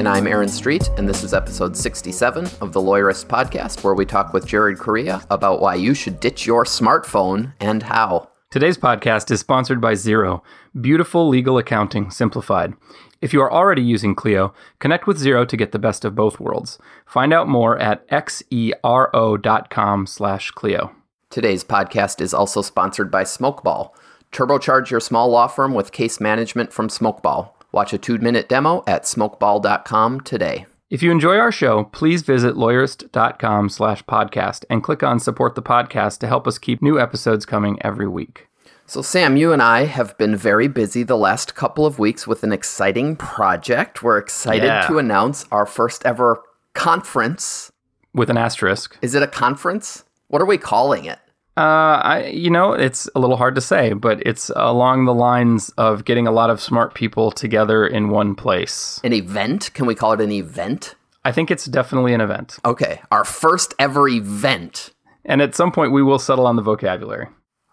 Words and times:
And 0.00 0.08
I'm 0.08 0.26
Aaron 0.26 0.48
Street, 0.48 0.88
and 0.96 1.06
this 1.06 1.22
is 1.22 1.34
episode 1.34 1.76
67 1.76 2.46
of 2.62 2.72
the 2.72 2.80
Lawyerist 2.80 3.26
Podcast, 3.26 3.84
where 3.84 3.92
we 3.92 4.06
talk 4.06 4.32
with 4.32 4.46
Jared 4.46 4.78
Correia 4.78 5.22
about 5.30 5.60
why 5.60 5.74
you 5.74 5.92
should 5.92 6.20
ditch 6.20 6.46
your 6.46 6.64
smartphone 6.64 7.52
and 7.60 7.82
how. 7.82 8.30
Today's 8.50 8.78
podcast 8.78 9.30
is 9.30 9.40
sponsored 9.40 9.78
by 9.78 9.92
Xero, 9.92 10.40
beautiful 10.80 11.28
legal 11.28 11.58
accounting 11.58 12.10
simplified. 12.10 12.72
If 13.20 13.34
you 13.34 13.42
are 13.42 13.52
already 13.52 13.82
using 13.82 14.14
Clio, 14.14 14.54
connect 14.78 15.06
with 15.06 15.20
Xero 15.20 15.46
to 15.46 15.56
get 15.58 15.72
the 15.72 15.78
best 15.78 16.06
of 16.06 16.14
both 16.14 16.40
worlds. 16.40 16.78
Find 17.04 17.34
out 17.34 17.46
more 17.46 17.76
at 17.76 18.08
xero.com 18.08 18.46
slash 20.06 20.50
Clio. 20.52 20.96
Today's 21.28 21.62
podcast 21.62 22.22
is 22.22 22.32
also 22.32 22.62
sponsored 22.62 23.10
by 23.10 23.24
Smokeball. 23.24 23.90
Turbocharge 24.32 24.88
your 24.88 25.00
small 25.00 25.28
law 25.28 25.46
firm 25.46 25.74
with 25.74 25.92
case 25.92 26.20
management 26.20 26.72
from 26.72 26.88
Smokeball. 26.88 27.50
Watch 27.72 27.92
a 27.92 27.98
two 27.98 28.18
minute 28.18 28.48
demo 28.48 28.82
at 28.86 29.04
smokeball.com 29.04 30.20
today. 30.22 30.66
If 30.90 31.02
you 31.04 31.12
enjoy 31.12 31.36
our 31.36 31.52
show, 31.52 31.84
please 31.84 32.22
visit 32.22 32.56
lawyerist.com 32.56 33.68
slash 33.68 34.02
podcast 34.04 34.64
and 34.68 34.82
click 34.82 35.02
on 35.04 35.20
support 35.20 35.54
the 35.54 35.62
podcast 35.62 36.18
to 36.18 36.26
help 36.26 36.48
us 36.48 36.58
keep 36.58 36.82
new 36.82 36.98
episodes 36.98 37.46
coming 37.46 37.78
every 37.82 38.08
week. 38.08 38.48
So, 38.86 39.02
Sam, 39.02 39.36
you 39.36 39.52
and 39.52 39.62
I 39.62 39.84
have 39.84 40.18
been 40.18 40.34
very 40.34 40.66
busy 40.66 41.04
the 41.04 41.16
last 41.16 41.54
couple 41.54 41.86
of 41.86 42.00
weeks 42.00 42.26
with 42.26 42.42
an 42.42 42.52
exciting 42.52 43.14
project. 43.14 44.02
We're 44.02 44.18
excited 44.18 44.64
Yeah. 44.64 44.88
to 44.88 44.98
announce 44.98 45.44
our 45.52 45.64
first 45.64 46.04
ever 46.04 46.42
conference. 46.74 47.70
With 48.12 48.30
an 48.30 48.36
asterisk. 48.36 48.98
Is 49.00 49.14
it 49.14 49.22
a 49.22 49.28
conference? 49.28 50.02
What 50.26 50.42
are 50.42 50.46
we 50.46 50.58
calling 50.58 51.04
it? 51.04 51.20
Uh, 51.60 52.00
I, 52.02 52.26
you 52.28 52.48
know, 52.48 52.72
it's 52.72 53.06
a 53.14 53.20
little 53.20 53.36
hard 53.36 53.54
to 53.54 53.60
say, 53.60 53.92
but 53.92 54.26
it's 54.26 54.50
along 54.56 55.04
the 55.04 55.12
lines 55.12 55.68
of 55.76 56.06
getting 56.06 56.26
a 56.26 56.32
lot 56.32 56.48
of 56.48 56.58
smart 56.58 56.94
people 56.94 57.30
together 57.30 57.86
in 57.86 58.08
one 58.08 58.34
place. 58.34 58.98
An 59.04 59.12
event? 59.12 59.70
Can 59.74 59.84
we 59.84 59.94
call 59.94 60.14
it 60.14 60.22
an 60.22 60.32
event? 60.32 60.94
I 61.22 61.32
think 61.32 61.50
it's 61.50 61.66
definitely 61.66 62.14
an 62.14 62.22
event. 62.22 62.58
Okay, 62.64 63.02
our 63.12 63.26
first 63.26 63.74
ever 63.78 64.08
event. 64.08 64.92
And 65.26 65.42
at 65.42 65.54
some 65.54 65.70
point, 65.70 65.92
we 65.92 66.02
will 66.02 66.18
settle 66.18 66.46
on 66.46 66.56
the 66.56 66.62
vocabulary. 66.62 67.26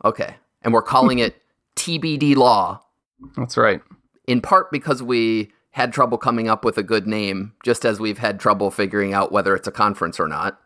Okay, 0.03 0.35
and 0.63 0.73
we're 0.73 0.81
calling 0.81 1.19
it 1.19 1.41
TBD 1.77 2.35
Law, 2.35 2.81
That's 3.37 3.55
right. 3.55 3.79
in 4.27 4.41
part 4.41 4.69
because 4.69 5.01
we 5.01 5.53
had 5.71 5.93
trouble 5.93 6.17
coming 6.17 6.49
up 6.49 6.65
with 6.65 6.77
a 6.77 6.83
good 6.83 7.07
name, 7.07 7.53
just 7.63 7.85
as 7.85 8.01
we've 8.01 8.17
had 8.17 8.37
trouble 8.37 8.69
figuring 8.69 9.13
out 9.13 9.31
whether 9.31 9.55
it's 9.55 9.67
a 9.69 9.71
conference 9.71 10.19
or 10.19 10.27
not, 10.27 10.59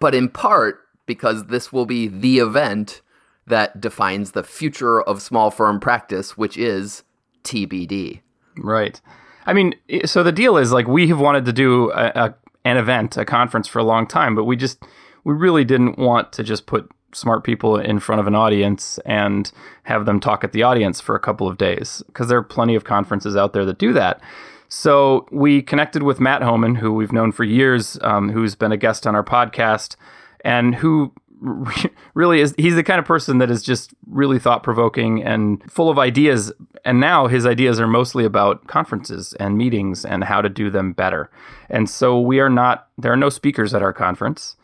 but 0.00 0.16
in 0.16 0.28
part 0.28 0.80
because 1.06 1.46
this 1.46 1.72
will 1.72 1.86
be 1.86 2.08
the 2.08 2.38
event 2.38 3.00
that 3.46 3.80
defines 3.80 4.32
the 4.32 4.42
future 4.42 5.00
of 5.00 5.22
small 5.22 5.50
firm 5.50 5.80
practice, 5.80 6.36
which 6.36 6.56
is 6.56 7.04
TBD. 7.44 8.20
Right. 8.58 9.00
I 9.46 9.52
mean, 9.52 9.74
so 10.04 10.22
the 10.22 10.32
deal 10.32 10.56
is 10.56 10.72
like 10.72 10.88
we 10.88 11.08
have 11.08 11.20
wanted 11.20 11.44
to 11.44 11.52
do 11.52 11.92
a, 11.92 12.12
a, 12.14 12.34
an 12.64 12.76
event, 12.76 13.16
a 13.16 13.24
conference 13.24 13.68
for 13.68 13.78
a 13.78 13.84
long 13.84 14.06
time, 14.06 14.34
but 14.34 14.44
we 14.44 14.56
just, 14.56 14.82
we 15.22 15.34
really 15.34 15.64
didn't 15.64 15.98
want 15.98 16.32
to 16.32 16.42
just 16.42 16.66
put 16.66 16.90
smart 17.12 17.44
people 17.44 17.78
in 17.78 18.00
front 18.00 18.20
of 18.20 18.26
an 18.26 18.34
audience 18.34 18.98
and 19.06 19.52
have 19.84 20.04
them 20.04 20.20
talk 20.20 20.44
at 20.44 20.52
the 20.52 20.62
audience 20.62 21.00
for 21.00 21.14
a 21.14 21.20
couple 21.20 21.48
of 21.48 21.56
days 21.56 22.02
because 22.08 22.28
there 22.28 22.38
are 22.38 22.42
plenty 22.42 22.74
of 22.74 22.84
conferences 22.84 23.36
out 23.36 23.52
there 23.52 23.64
that 23.64 23.78
do 23.78 23.92
that. 23.92 24.20
So 24.68 25.26
we 25.30 25.62
connected 25.62 26.02
with 26.02 26.18
Matt 26.18 26.42
Homann, 26.42 26.76
who 26.76 26.92
we've 26.92 27.12
known 27.12 27.30
for 27.30 27.44
years, 27.44 27.98
um, 28.02 28.30
who's 28.30 28.56
been 28.56 28.72
a 28.72 28.76
guest 28.76 29.06
on 29.06 29.14
our 29.14 29.24
podcast, 29.24 29.96
and 30.46 30.76
who 30.76 31.12
re- 31.40 31.90
really 32.14 32.40
is 32.40 32.54
he's 32.56 32.76
the 32.76 32.84
kind 32.84 32.98
of 32.98 33.04
person 33.04 33.38
that 33.38 33.50
is 33.50 33.62
just 33.62 33.92
really 34.06 34.38
thought 34.38 34.62
provoking 34.62 35.22
and 35.22 35.62
full 35.70 35.90
of 35.90 35.98
ideas. 35.98 36.52
And 36.84 37.00
now 37.00 37.26
his 37.26 37.44
ideas 37.44 37.80
are 37.80 37.88
mostly 37.88 38.24
about 38.24 38.68
conferences 38.68 39.34
and 39.40 39.58
meetings 39.58 40.04
and 40.04 40.24
how 40.24 40.40
to 40.40 40.48
do 40.48 40.70
them 40.70 40.92
better. 40.92 41.28
And 41.68 41.90
so 41.90 42.20
we 42.20 42.38
are 42.40 42.48
not 42.48 42.88
there 42.96 43.12
are 43.12 43.16
no 43.16 43.28
speakers 43.28 43.74
at 43.74 43.82
our 43.82 43.92
conference. 43.92 44.56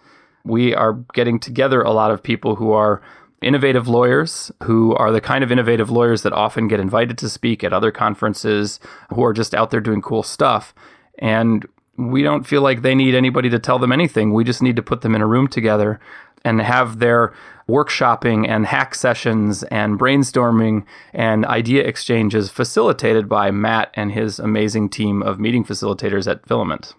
We 0.45 0.75
are 0.75 0.95
getting 1.15 1.39
together 1.39 1.83
a 1.83 1.91
lot 1.91 2.11
of 2.11 2.23
people 2.23 2.57
who 2.57 2.73
are 2.73 3.03
innovative 3.43 3.89
lawyers 3.89 4.53
who 4.63 4.95
are 4.95 5.11
the 5.11 5.21
kind 5.21 5.43
of 5.43 5.51
innovative 5.51 5.91
lawyers 5.91 6.23
that 6.23 6.33
often 6.33 6.69
get 6.69 6.79
invited 6.79 7.19
to 7.19 7.29
speak 7.29 7.65
at 7.65 7.73
other 7.73 7.91
conferences 7.91 8.79
who 9.13 9.25
are 9.25 9.33
just 9.33 9.53
out 9.53 9.71
there 9.73 9.81
doing 9.81 10.01
cool 10.01 10.23
stuff 10.23 10.73
and 11.19 11.67
we 12.11 12.23
don't 12.23 12.47
feel 12.47 12.63
like 12.63 12.83
they 12.83 12.95
need 12.95 13.15
anybody 13.15 13.49
to 13.51 13.59
tell 13.59 13.79
them 13.79 13.93
anything 13.93 14.33
we 14.33 14.45
just 14.45 14.63
need 14.63 14.77
to 14.77 14.83
put 14.83 15.03
them 15.03 15.15
in 15.15 15.23
a 15.23 15.27
room 15.27 15.47
together 15.47 16.01
and 16.45 16.61
have 16.61 16.99
their 16.99 17.33
workshopping 17.69 18.49
and 18.49 18.67
hack 18.67 18.95
sessions 18.95 19.63
and 19.65 19.99
brainstorming 19.99 20.85
and 21.13 21.47
idea 21.47 21.85
exchanges 21.85 22.51
facilitated 22.51 23.29
by 23.29 23.51
Matt 23.51 23.91
and 23.95 24.13
his 24.13 24.39
amazing 24.39 24.89
team 24.89 25.23
of 25.23 25.39
meeting 25.39 25.65
facilitators 25.65 26.31
at 26.31 26.47
Filament. 26.47 26.95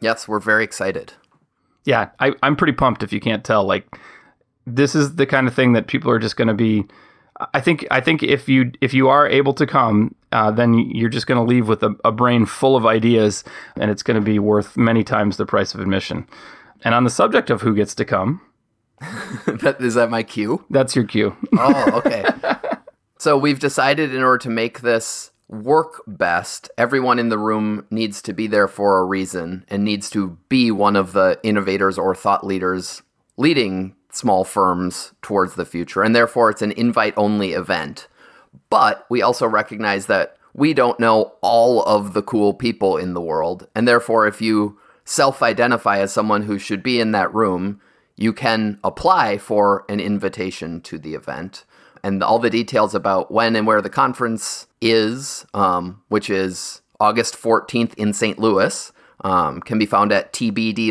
Yes, 0.00 0.28
we're 0.28 0.40
very 0.40 0.64
excited. 0.64 1.14
Yeah, 1.84 2.10
I, 2.20 2.32
I'm 2.42 2.56
pretty 2.56 2.74
pumped 2.74 3.02
if 3.02 3.12
you 3.12 3.20
can't 3.20 3.44
tell. 3.44 3.64
Like 3.64 3.86
this 4.66 4.94
is 4.94 5.16
the 5.16 5.26
kind 5.26 5.48
of 5.48 5.54
thing 5.54 5.72
that 5.72 5.86
people 5.86 6.10
are 6.10 6.18
just 6.18 6.36
going 6.36 6.48
to 6.48 6.54
be. 6.54 6.86
I 7.54 7.60
think 7.60 7.86
I 7.90 8.00
think 8.00 8.22
if 8.22 8.48
you 8.48 8.72
if 8.80 8.92
you 8.94 9.08
are 9.08 9.26
able 9.28 9.54
to 9.54 9.66
come, 9.66 10.14
uh, 10.32 10.50
then 10.50 10.74
you're 10.74 11.08
just 11.10 11.26
going 11.26 11.38
to 11.38 11.44
leave 11.48 11.68
with 11.68 11.82
a, 11.82 11.94
a 12.04 12.12
brain 12.12 12.46
full 12.46 12.76
of 12.76 12.86
ideas, 12.86 13.44
and 13.76 13.90
it's 13.90 14.02
going 14.02 14.16
to 14.16 14.24
be 14.24 14.38
worth 14.38 14.76
many 14.76 15.02
times 15.04 15.36
the 15.36 15.46
price 15.46 15.74
of 15.74 15.80
admission. 15.80 16.26
And 16.84 16.94
on 16.94 17.04
the 17.04 17.10
subject 17.10 17.50
of 17.50 17.62
who 17.62 17.74
gets 17.74 17.94
to 17.96 18.04
come, 18.04 18.40
That- 19.46 19.76
Is 19.80 19.94
that 19.94 20.10
my 20.10 20.22
cue? 20.22 20.64
that's 20.70 20.94
your 20.96 21.04
cue. 21.04 21.36
Oh, 21.58 21.90
okay. 22.04 22.24
so 23.18 23.36
we've 23.38 23.58
decided 23.60 24.14
in 24.14 24.22
order 24.22 24.38
to 24.38 24.50
make 24.50 24.80
this 24.80 25.30
work 25.48 26.02
best, 26.06 26.70
everyone 26.78 27.18
in 27.18 27.28
the 27.28 27.38
room 27.38 27.86
needs 27.90 28.22
to 28.22 28.32
be 28.32 28.46
there 28.46 28.68
for 28.68 28.98
a 28.98 29.04
reason 29.04 29.64
and 29.68 29.84
needs 29.84 30.08
to 30.10 30.38
be 30.48 30.70
one 30.70 30.96
of 30.96 31.12
the 31.12 31.38
innovators 31.42 31.98
or 31.98 32.14
thought 32.14 32.46
leaders 32.46 33.02
leading 33.36 33.94
small 34.12 34.44
firms 34.44 35.12
towards 35.22 35.54
the 35.54 35.64
future. 35.64 36.02
And 36.02 36.14
therefore, 36.14 36.50
it's 36.50 36.62
an 36.62 36.72
invite 36.72 37.14
only 37.16 37.52
event. 37.52 38.06
But 38.70 39.06
we 39.08 39.22
also 39.22 39.46
recognize 39.46 40.06
that 40.06 40.36
we 40.54 40.74
don't 40.74 41.00
know 41.00 41.32
all 41.40 41.82
of 41.84 42.12
the 42.12 42.22
cool 42.22 42.54
people 42.54 42.96
in 42.96 43.14
the 43.14 43.20
world. 43.20 43.66
And 43.74 43.88
therefore, 43.88 44.26
if 44.26 44.40
you 44.40 44.78
self 45.04 45.42
identify 45.42 45.98
as 45.98 46.12
someone 46.12 46.42
who 46.42 46.58
should 46.58 46.82
be 46.82 47.00
in 47.00 47.12
that 47.12 47.34
room, 47.34 47.80
you 48.16 48.32
can 48.32 48.78
apply 48.84 49.38
for 49.38 49.84
an 49.88 49.98
invitation 49.98 50.80
to 50.82 50.98
the 50.98 51.14
event. 51.14 51.64
And 52.04 52.22
all 52.22 52.38
the 52.38 52.50
details 52.50 52.94
about 52.94 53.30
when 53.30 53.56
and 53.56 53.66
where 53.66 53.80
the 53.80 53.88
conference 53.88 54.66
is, 54.80 55.46
um, 55.54 56.02
which 56.08 56.28
is 56.28 56.82
August 57.00 57.34
14th 57.34 57.94
in 57.94 58.12
St. 58.12 58.38
Louis, 58.38 58.92
um, 59.22 59.60
can 59.60 59.78
be 59.78 59.86
found 59.86 60.12
at 60.12 60.32
tbdlaw.co, 60.32 60.88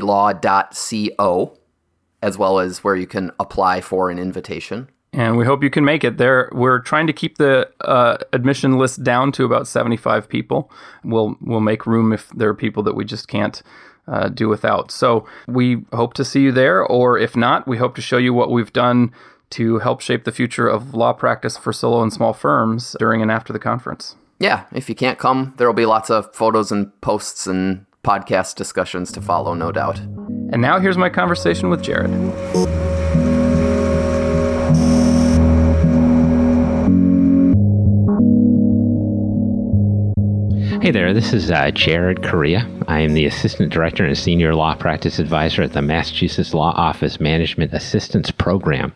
as 2.21 2.37
well 2.37 2.59
as 2.59 2.83
where 2.83 2.95
you 2.95 3.07
can 3.07 3.31
apply 3.39 3.81
for 3.81 4.09
an 4.09 4.19
invitation. 4.19 4.87
and 5.13 5.35
we 5.35 5.45
hope 5.45 5.61
you 5.61 5.69
can 5.69 5.83
make 5.83 6.03
it 6.05 6.17
there. 6.17 6.49
We're 6.53 6.79
trying 6.79 7.07
to 7.07 7.13
keep 7.13 7.37
the 7.37 7.69
uh, 7.81 8.17
admission 8.31 8.77
list 8.77 9.03
down 9.03 9.31
to 9.33 9.43
about 9.43 9.67
75 9.67 10.29
people. 10.29 10.71
We'll 11.03 11.35
we'll 11.41 11.59
make 11.59 11.85
room 11.85 12.13
if 12.13 12.29
there 12.29 12.49
are 12.49 12.55
people 12.55 12.83
that 12.83 12.95
we 12.95 13.03
just 13.03 13.27
can't 13.27 13.61
uh, 14.07 14.29
do 14.29 14.47
without. 14.47 14.89
So 14.91 15.25
we 15.47 15.83
hope 15.93 16.13
to 16.15 16.23
see 16.25 16.41
you 16.41 16.51
there, 16.51 16.83
or 16.85 17.17
if 17.17 17.35
not, 17.35 17.67
we 17.67 17.77
hope 17.77 17.95
to 17.95 18.01
show 18.01 18.17
you 18.17 18.33
what 18.33 18.51
we've 18.51 18.73
done 18.73 19.11
to 19.51 19.79
help 19.79 19.99
shape 20.01 20.23
the 20.23 20.31
future 20.31 20.67
of 20.67 20.93
law 20.93 21.13
practice 21.13 21.57
for 21.57 21.73
solo 21.73 22.01
and 22.01 22.13
small 22.13 22.33
firms 22.33 22.95
during 22.99 23.21
and 23.21 23.29
after 23.29 23.51
the 23.51 23.59
conference. 23.59 24.15
Yeah, 24.39 24.63
if 24.71 24.89
you 24.89 24.95
can't 24.95 25.19
come, 25.19 25.53
there 25.57 25.67
will 25.67 25.73
be 25.73 25.85
lots 25.85 26.09
of 26.09 26.33
photos 26.33 26.71
and 26.71 26.89
posts 27.01 27.47
and 27.47 27.85
podcast 28.03 28.55
discussions 28.55 29.11
to 29.13 29.21
follow, 29.21 29.53
no 29.53 29.71
doubt. 29.71 29.99
And 29.99 30.61
now 30.61 30.79
here's 30.79 30.97
my 30.97 31.09
conversation 31.09 31.69
with 31.69 31.81
Jared. 31.81 32.11
Hey 40.81 40.89
there, 40.89 41.13
this 41.13 41.31
is 41.31 41.51
uh, 41.51 41.69
Jared 41.69 42.23
Correia. 42.23 42.67
I 42.87 43.01
am 43.01 43.13
the 43.13 43.27
Assistant 43.27 43.71
Director 43.71 44.03
and 44.03 44.17
Senior 44.17 44.55
Law 44.55 44.73
Practice 44.73 45.19
Advisor 45.19 45.61
at 45.61 45.73
the 45.73 45.81
Massachusetts 45.83 46.55
Law 46.55 46.71
Office 46.75 47.19
Management 47.19 47.71
Assistance 47.71 48.31
Program. 48.31 48.91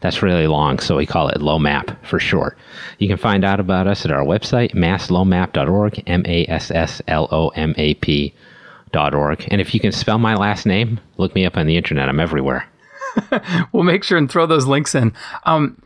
That's 0.00 0.22
really 0.22 0.46
long, 0.46 0.78
so 0.78 0.96
we 0.96 1.04
call 1.04 1.28
it 1.28 1.42
LOMAP 1.42 1.94
for 2.06 2.18
short. 2.18 2.56
You 2.98 3.06
can 3.06 3.18
find 3.18 3.44
out 3.44 3.60
about 3.60 3.86
us 3.86 4.06
at 4.06 4.12
our 4.12 4.24
website, 4.24 4.72
masslomap.org, 4.72 6.02
M 6.06 6.22
A 6.24 6.46
S 6.46 6.70
S 6.70 7.02
L 7.06 7.28
O 7.30 7.48
M 7.50 7.74
A 7.76 7.92
P.org. 7.96 9.48
And 9.50 9.60
if 9.60 9.74
you 9.74 9.80
can 9.80 9.92
spell 9.92 10.18
my 10.18 10.36
last 10.36 10.64
name, 10.64 11.00
look 11.18 11.34
me 11.34 11.44
up 11.44 11.58
on 11.58 11.66
the 11.66 11.76
internet. 11.76 12.08
I'm 12.08 12.18
everywhere. 12.18 12.66
we'll 13.72 13.82
make 13.82 14.04
sure 14.04 14.16
and 14.16 14.30
throw 14.30 14.46
those 14.46 14.64
links 14.64 14.94
in. 14.94 15.12
Um, 15.44 15.82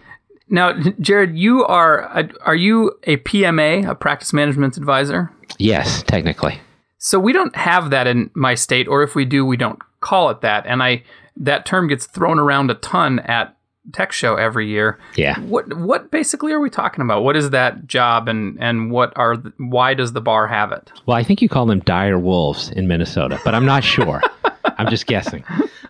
now, 0.49 0.81
Jared, 1.01 1.37
you 1.37 1.65
are 1.65 2.29
are 2.43 2.55
you 2.55 2.93
a 3.03 3.17
PMA, 3.17 3.89
a 3.89 3.97
practice 3.97 4.33
management 4.33 4.77
advisor? 4.77 5.33
Yes, 5.61 6.03
technically. 6.03 6.61
So 6.99 7.19
we 7.19 7.33
don't 7.33 7.55
have 7.57 7.91
that 7.91 8.07
in 8.07 8.31
my 8.35 8.55
state, 8.55 8.89
or 8.89 9.03
if 9.03 9.15
we 9.15 9.25
do, 9.25 9.45
we 9.45 9.57
don't 9.57 9.79
call 10.01 10.31
it 10.31 10.41
that. 10.43 10.67
And 10.67 10.83
I 10.83 11.03
that 11.37 11.65
term 11.65 11.89
gets 11.89 12.07
thrown 12.07 12.39
around 12.39 12.71
a 12.71 12.75
ton 12.75 13.21
at 13.21 13.57
tech 13.93 14.13
show 14.13 14.37
every 14.37 14.69
year. 14.69 14.99
Yeah. 15.17 15.39
What 15.41 15.73
what 15.75 16.11
basically 16.11 16.53
are 16.53 16.61
we 16.61 16.71
talking 16.71 17.03
about? 17.03 17.23
What 17.23 17.37
is 17.37 17.51
that 17.51 17.87
job 17.87 18.29
and 18.29 18.59
and 18.61 18.91
what 18.91 19.13
are 19.17 19.37
the, 19.37 19.53
why 19.59 19.95
does 19.95 20.13
the 20.13 20.21
bar 20.21 20.47
have 20.47 20.73
it? 20.73 20.93
Well, 21.07 21.17
I 21.17 21.23
think 21.23 21.43
you 21.43 21.49
call 21.49 21.67
them 21.67 21.81
dire 21.81 22.19
wolves 22.19 22.71
in 22.71 22.89
Minnesota, 22.89 23.41
but 23.45 23.55
I'm 23.55 23.67
not 23.67 23.85
sure. 23.85 24.21
I'm 24.79 24.89
just 24.89 25.07
guessing. 25.07 25.45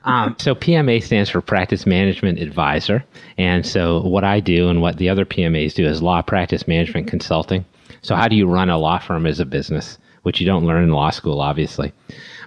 Um, 0.05 0.35
so 0.39 0.55
PMA 0.55 1.03
stands 1.03 1.29
for 1.29 1.41
Practice 1.41 1.87
Management 1.87 2.39
Advisor, 2.39 3.05
and 3.37 3.67
so 3.67 4.01
what 4.01 4.25
I 4.25 4.41
do 4.41 4.69
and 4.69 4.81
what 4.81 4.97
the 4.97 5.09
other 5.09 5.25
PMAs 5.25 5.75
do 5.75 5.87
is 5.87 6.03
law 6.03 6.23
practice 6.23 6.67
management 6.67 7.07
consulting. 7.07 7.65
So 8.03 8.15
how 8.15 8.29
do 8.29 8.37
you 8.37 8.47
run 8.47 8.71
a 8.71 8.79
law 8.79 8.99
firm 8.99 9.27
as 9.27 9.41
a 9.41 9.45
business, 9.45 9.99
which 10.23 10.41
you 10.41 10.47
don't 10.47 10.67
learn 10.67 10.85
in 10.85 10.91
law 10.91 11.11
school, 11.11 11.41
obviously. 11.41 11.93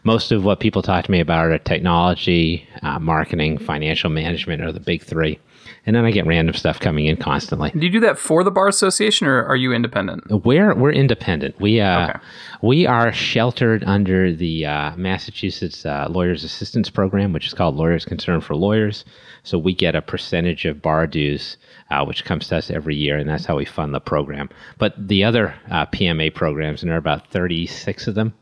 Most 0.04 0.32
of 0.32 0.44
what 0.44 0.60
people 0.60 0.82
talk 0.82 1.06
to 1.06 1.12
me 1.12 1.20
about 1.20 1.46
are 1.48 1.58
technology, 1.60 2.68
uh, 2.82 3.00
marketing, 3.00 3.58
financial 3.58 4.10
management 4.10 4.62
are 4.62 4.72
the 4.72 4.80
big 4.80 5.02
three. 5.02 5.40
And 5.86 5.96
then 5.98 6.06
I 6.06 6.12
get 6.12 6.26
random 6.26 6.56
stuff 6.56 6.80
coming 6.80 7.08
in 7.08 7.18
constantly. 7.18 7.70
Do 7.72 7.86
you 7.86 7.92
do 7.92 8.00
that 8.02 8.18
for 8.18 8.46
the 8.46 8.52
bar 8.52 8.70
association, 8.70 9.28
or 9.28 9.44
are 9.46 9.56
you 9.58 9.74
independent? 9.74 10.24
We're 10.46 10.74
we're 10.74 10.94
independent. 10.94 11.60
We 11.60 11.82
uh, 11.82 12.10
Okay. 12.10 12.20
we 12.62 12.88
are 12.88 13.12
sheltered 13.12 13.84
under 13.84 14.32
the 14.34 14.66
uh, 14.66 14.96
Massachusetts 14.96 15.86
uh, 15.86 16.08
Lawyers 16.10 16.46
Assistance 16.46 16.90
Program, 16.90 17.34
which 17.34 17.48
is 17.48 17.54
called 17.54 17.76
Lawyers 17.76 18.06
Concern 18.06 18.40
for 18.40 18.56
Lawyers. 18.56 19.04
So 19.44 19.58
we 19.58 19.74
get 19.76 19.94
a 19.94 20.02
percentage 20.02 20.64
of 20.64 20.82
bar 20.82 21.06
dues, 21.06 21.58
uh, 21.92 22.06
which 22.06 22.24
comes 22.24 22.48
to 22.48 22.58
us 22.58 22.72
every 22.72 22.96
year, 22.96 23.18
and 23.18 23.30
that's 23.30 23.46
how 23.46 23.58
we 23.58 23.66
fund 23.66 23.94
the 23.94 24.00
program. 24.00 24.50
But 24.78 24.94
the 24.98 25.26
other 25.26 25.54
uh, 25.70 25.86
PMA 25.88 26.34
programs, 26.34 26.82
and 26.82 26.90
there 26.90 26.96
are 26.96 27.00
about 27.00 27.28
thirty 27.30 27.68
six 27.68 28.08
of 28.08 28.16
them. 28.16 28.34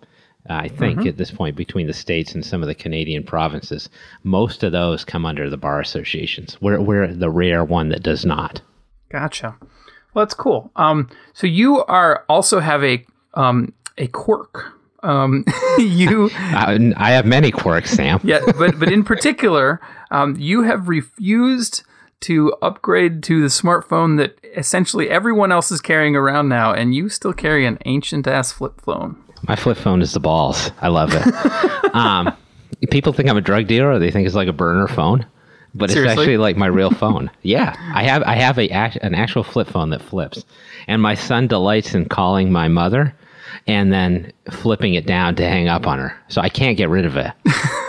I 0.49 0.67
think 0.67 1.05
at 1.05 1.17
this 1.17 1.31
point, 1.31 1.55
between 1.55 1.88
the 1.88 1.93
states 1.93 2.33
and 2.33 2.45
some 2.45 2.61
of 2.61 2.67
the 2.67 2.75
Canadian 2.75 3.23
provinces, 3.23 3.89
most 4.23 4.63
of 4.63 4.71
those 4.71 5.05
come 5.05 5.25
under 5.25 5.49
the 5.49 5.57
bar 5.57 5.79
associations. 5.79 6.59
We're, 6.61 6.81
we're 6.81 7.07
the 7.07 7.29
rare 7.29 7.63
one 7.63 7.89
that 7.89 8.03
does 8.03 8.25
not. 8.25 8.61
Gotcha. 9.09 9.55
Well, 10.13 10.25
that's 10.25 10.33
cool. 10.33 10.71
Um, 10.75 11.09
so 11.33 11.47
you 11.47 11.83
are 11.85 12.25
also 12.27 12.59
have 12.59 12.83
a 12.83 13.05
um, 13.33 13.73
a 13.97 14.07
quirk. 14.07 14.73
Um, 15.03 15.45
you 15.77 16.29
Uh, 16.39 16.77
I 16.97 17.11
have 17.11 17.25
many 17.25 17.51
quirks, 17.51 17.91
Sam. 17.91 18.19
yeah, 18.23 18.39
but 18.57 18.79
but 18.79 18.91
in 18.91 19.03
particular, 19.03 19.79
um, 20.11 20.35
you 20.37 20.63
have 20.63 20.89
refused 20.89 21.83
to 22.21 22.53
upgrade 22.61 23.23
to 23.23 23.41
the 23.41 23.47
smartphone 23.47 24.17
that 24.17 24.37
essentially 24.55 25.09
everyone 25.09 25.51
else 25.51 25.71
is 25.71 25.81
carrying 25.81 26.15
around 26.15 26.49
now, 26.49 26.73
and 26.73 26.94
you 26.94 27.09
still 27.09 27.33
carry 27.33 27.65
an 27.65 27.79
ancient 27.85 28.27
ass 28.27 28.51
flip 28.51 28.79
phone. 28.81 29.17
My 29.47 29.55
flip 29.55 29.77
phone 29.77 30.01
is 30.01 30.13
the 30.13 30.19
balls. 30.19 30.71
I 30.81 30.88
love 30.89 31.11
it. 31.13 31.93
um, 31.95 32.35
people 32.89 33.13
think 33.13 33.29
I'm 33.29 33.38
a 33.38 33.41
drug 33.41 33.67
dealer. 33.67 33.91
Or 33.91 33.99
they 33.99 34.11
think 34.11 34.25
it's 34.25 34.35
like 34.35 34.47
a 34.47 34.53
burner 34.53 34.88
phone, 34.88 35.25
but 35.73 35.89
it's 35.89 35.99
actually 35.99 36.38
like 36.38 36.57
my 36.57 36.67
real 36.67 36.91
phone. 37.01 37.29
yeah, 37.41 37.75
I 37.93 38.03
have 38.03 38.23
I 38.23 38.35
have 38.35 38.57
a 38.57 38.69
an 38.69 39.15
actual 39.15 39.43
flip 39.43 39.67
phone 39.67 39.89
that 39.91 40.01
flips, 40.01 40.45
and 40.88 41.01
my 41.01 41.15
son 41.15 41.47
delights 41.47 41.93
in 41.93 42.07
calling 42.07 42.51
my 42.51 42.67
mother 42.67 43.15
and 43.67 43.91
then 43.91 44.31
flipping 44.49 44.93
it 44.93 45.05
down 45.05 45.35
to 45.35 45.47
hang 45.47 45.67
up 45.67 45.87
on 45.87 45.99
her. 45.99 46.17
So 46.29 46.41
I 46.41 46.49
can't 46.49 46.77
get 46.77 46.89
rid 46.89 47.05
of 47.05 47.17
it. 47.17 47.31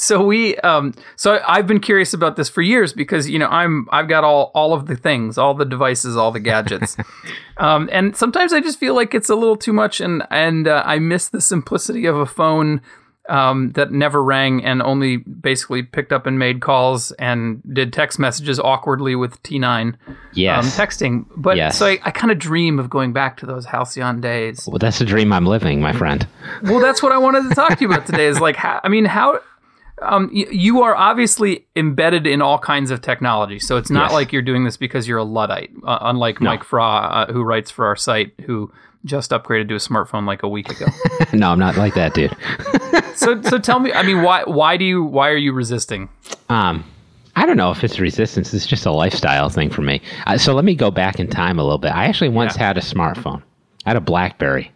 So 0.00 0.24
we, 0.24 0.56
um, 0.56 0.94
so 1.16 1.42
I've 1.46 1.66
been 1.66 1.78
curious 1.78 2.14
about 2.14 2.36
this 2.36 2.48
for 2.48 2.62
years 2.62 2.94
because 2.94 3.28
you 3.28 3.38
know 3.38 3.48
I'm 3.48 3.86
I've 3.92 4.08
got 4.08 4.24
all 4.24 4.50
all 4.54 4.72
of 4.72 4.86
the 4.86 4.96
things, 4.96 5.36
all 5.36 5.52
the 5.52 5.66
devices, 5.66 6.16
all 6.16 6.32
the 6.32 6.40
gadgets, 6.40 6.96
um, 7.58 7.86
and 7.92 8.16
sometimes 8.16 8.54
I 8.54 8.60
just 8.60 8.78
feel 8.78 8.94
like 8.94 9.14
it's 9.14 9.28
a 9.28 9.34
little 9.34 9.56
too 9.56 9.74
much, 9.74 10.00
and 10.00 10.22
and 10.30 10.66
uh, 10.66 10.82
I 10.86 10.98
miss 11.00 11.28
the 11.28 11.42
simplicity 11.42 12.06
of 12.06 12.16
a 12.16 12.24
phone 12.24 12.80
um, 13.28 13.72
that 13.72 13.92
never 13.92 14.24
rang 14.24 14.64
and 14.64 14.80
only 14.80 15.18
basically 15.18 15.82
picked 15.82 16.12
up 16.14 16.24
and 16.26 16.38
made 16.38 16.62
calls 16.62 17.12
and 17.12 17.60
did 17.70 17.92
text 17.92 18.18
messages 18.18 18.58
awkwardly 18.58 19.14
with 19.14 19.40
T9 19.42 19.94
Yes. 20.32 20.64
um, 20.64 20.70
texting. 20.86 21.26
But 21.36 21.58
Yes. 21.58 21.76
so 21.76 21.84
I, 21.86 21.98
I 22.04 22.10
kind 22.10 22.30
of 22.32 22.38
dream 22.38 22.78
of 22.78 22.88
going 22.88 23.12
back 23.12 23.36
to 23.36 23.46
those 23.46 23.66
halcyon 23.66 24.22
days. 24.22 24.66
well, 24.66 24.78
that's 24.78 25.00
a 25.02 25.04
dream 25.04 25.30
I'm 25.30 25.44
living, 25.46 25.80
my 25.82 25.92
friend. 25.92 26.26
Well, 26.62 26.80
that's 26.80 27.02
what 27.02 27.12
I 27.12 27.18
wanted 27.18 27.48
to 27.50 27.54
talk 27.54 27.76
to 27.78 27.84
you 27.84 27.90
about 27.92 28.06
today. 28.06 28.26
Is 28.26 28.40
like, 28.40 28.56
how, 28.56 28.80
I 28.82 28.88
mean, 28.88 29.04
how 29.04 29.38
um, 30.02 30.30
y- 30.34 30.46
you 30.50 30.82
are 30.82 30.94
obviously 30.96 31.66
embedded 31.76 32.26
in 32.26 32.40
all 32.42 32.58
kinds 32.58 32.90
of 32.90 33.00
technology, 33.02 33.58
so 33.58 33.76
it's 33.76 33.90
not 33.90 34.04
Yes. 34.06 34.12
like 34.12 34.32
you're 34.32 34.42
doing 34.42 34.64
this 34.64 34.76
because 34.76 35.06
you're 35.08 35.18
a 35.18 35.24
luddite. 35.24 35.70
Uh, 35.84 35.98
unlike 36.02 36.40
Mike 36.40 36.64
Fra, 36.64 36.84
uh, 36.84 37.32
who 37.32 37.42
writes 37.42 37.70
for 37.70 37.86
our 37.86 37.96
site, 37.96 38.32
who 38.46 38.72
just 39.04 39.30
upgraded 39.30 39.68
to 39.68 39.74
a 39.74 39.78
smartphone 39.78 40.26
like 40.26 40.42
a 40.42 40.48
week 40.48 40.70
ago. 40.70 40.86
no, 41.32 41.50
I'm 41.50 41.58
not 41.58 41.76
like 41.76 41.94
that, 41.94 42.12
dude. 42.14 42.36
so, 43.14 43.40
so 43.42 43.58
tell 43.58 43.80
me, 43.80 43.92
I 43.92 44.02
mean, 44.02 44.22
why 44.22 44.42
why 44.44 44.76
do 44.76 44.84
you 44.84 45.02
why 45.04 45.28
are 45.30 45.36
you 45.36 45.52
resisting? 45.52 46.08
Um, 46.48 46.84
I 47.36 47.46
don't 47.46 47.56
know 47.56 47.70
if 47.70 47.82
it's 47.84 47.98
resistance. 48.00 48.52
It's 48.52 48.66
just 48.66 48.84
a 48.86 48.92
lifestyle 48.92 49.48
thing 49.48 49.70
for 49.70 49.82
me. 49.82 50.02
Uh, 50.26 50.36
so 50.36 50.52
let 50.54 50.64
me 50.64 50.74
go 50.74 50.90
back 50.90 51.18
in 51.20 51.28
time 51.28 51.58
a 51.58 51.62
little 51.62 51.78
bit. 51.78 51.92
I 51.92 52.04
actually 52.06 52.28
once 52.30 52.56
Yeah. 52.56 52.66
had 52.66 52.76
a 52.76 52.80
smartphone. 52.82 53.42
I 53.86 53.90
had 53.90 53.96
a 53.96 54.00
BlackBerry, 54.02 54.70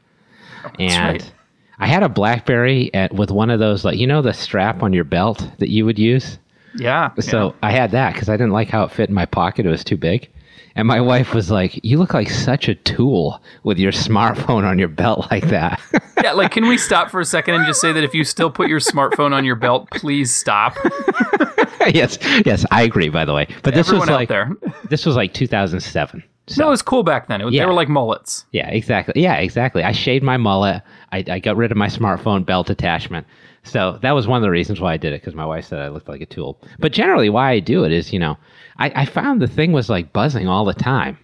and 0.78 1.22
right. 1.22 1.32
I 1.78 1.86
had 1.86 2.02
a 2.02 2.08
BlackBerry 2.08 2.92
at 2.94 3.12
with 3.12 3.30
one 3.30 3.50
of 3.50 3.58
those 3.58 3.84
like 3.84 3.98
you 3.98 4.06
know 4.06 4.22
the 4.22 4.32
strap 4.32 4.82
on 4.82 4.92
your 4.92 5.04
belt 5.04 5.48
that 5.58 5.70
you 5.70 5.84
would 5.84 5.98
use. 5.98 6.38
Yeah. 6.76 7.12
So 7.20 7.54
I 7.62 7.70
had 7.70 7.92
that 7.92 8.14
because 8.14 8.28
I 8.28 8.36
didn't 8.36 8.52
like 8.52 8.68
how 8.68 8.84
it 8.84 8.90
fit 8.90 9.08
in 9.08 9.14
my 9.14 9.26
pocket. 9.26 9.66
It 9.66 9.70
was 9.70 9.84
too 9.84 9.96
big. 9.96 10.28
And 10.76 10.88
my 10.88 11.00
wife 11.00 11.34
was 11.34 11.52
like, 11.52 11.78
"You 11.84 11.98
look 11.98 12.14
like 12.14 12.28
such 12.28 12.68
a 12.68 12.74
tool 12.74 13.40
with 13.62 13.78
your 13.78 13.92
smartphone 13.92 14.64
on 14.64 14.76
your 14.76 14.88
belt 14.88 15.28
like 15.30 15.46
that." 15.48 15.80
yeah, 16.22 16.32
like, 16.32 16.50
can 16.50 16.66
we 16.66 16.78
stop 16.78 17.10
for 17.10 17.20
a 17.20 17.24
second 17.24 17.54
and 17.54 17.64
just 17.66 17.80
say 17.80 17.92
that 17.92 18.02
if 18.02 18.12
you 18.12 18.24
still 18.24 18.50
put 18.50 18.68
your 18.68 18.80
smartphone 18.80 19.32
on 19.32 19.44
your 19.44 19.54
belt, 19.54 19.88
please 19.90 20.34
stop. 20.34 20.76
yes, 21.94 22.18
yes, 22.44 22.66
I 22.72 22.82
agree. 22.82 23.08
By 23.08 23.24
the 23.24 23.32
way, 23.32 23.46
but 23.62 23.74
this 23.74 23.86
Everyone 23.86 24.08
was 24.08 24.28
like 24.28 24.88
this 24.88 25.06
was 25.06 25.14
like 25.14 25.32
2007. 25.32 26.24
So 26.46 26.62
No, 26.62 26.68
it 26.68 26.70
was 26.70 26.82
cool 26.82 27.02
back 27.02 27.26
then. 27.28 27.40
It, 27.40 27.44
They 27.50 27.56
Yeah. 27.56 27.66
were 27.66 27.72
like 27.72 27.88
mullets. 27.88 28.44
Yeah, 28.52 28.68
exactly. 28.68 29.22
Yeah, 29.22 29.36
exactly. 29.36 29.82
I 29.82 29.92
shaved 29.92 30.24
my 30.24 30.36
mullet. 30.36 30.82
I, 31.12 31.24
I 31.28 31.38
got 31.38 31.56
rid 31.56 31.70
of 31.70 31.76
my 31.78 31.86
smartphone 31.88 32.44
belt 32.44 32.68
attachment. 32.70 33.26
So 33.62 33.98
that 34.02 34.12
was 34.12 34.26
one 34.26 34.36
of 34.36 34.42
the 34.42 34.50
reasons 34.50 34.78
why 34.80 34.92
I 34.92 34.96
did 34.98 35.14
it 35.14 35.22
because 35.22 35.34
my 35.34 35.46
wife 35.46 35.64
said 35.64 35.78
I 35.80 35.88
looked 35.88 36.08
like 36.08 36.20
a 36.20 36.26
tool. 36.26 36.60
But 36.78 36.92
generally, 36.92 37.30
why 37.30 37.52
I 37.52 37.60
do 37.60 37.84
it 37.84 37.92
is, 37.92 38.12
you 38.12 38.18
know, 38.18 38.36
I, 38.78 38.92
I 38.94 39.04
found 39.06 39.40
the 39.40 39.46
thing 39.46 39.72
was 39.72 39.88
like 39.88 40.12
buzzing 40.12 40.46
all 40.48 40.66
the 40.66 40.74
time, 40.74 41.16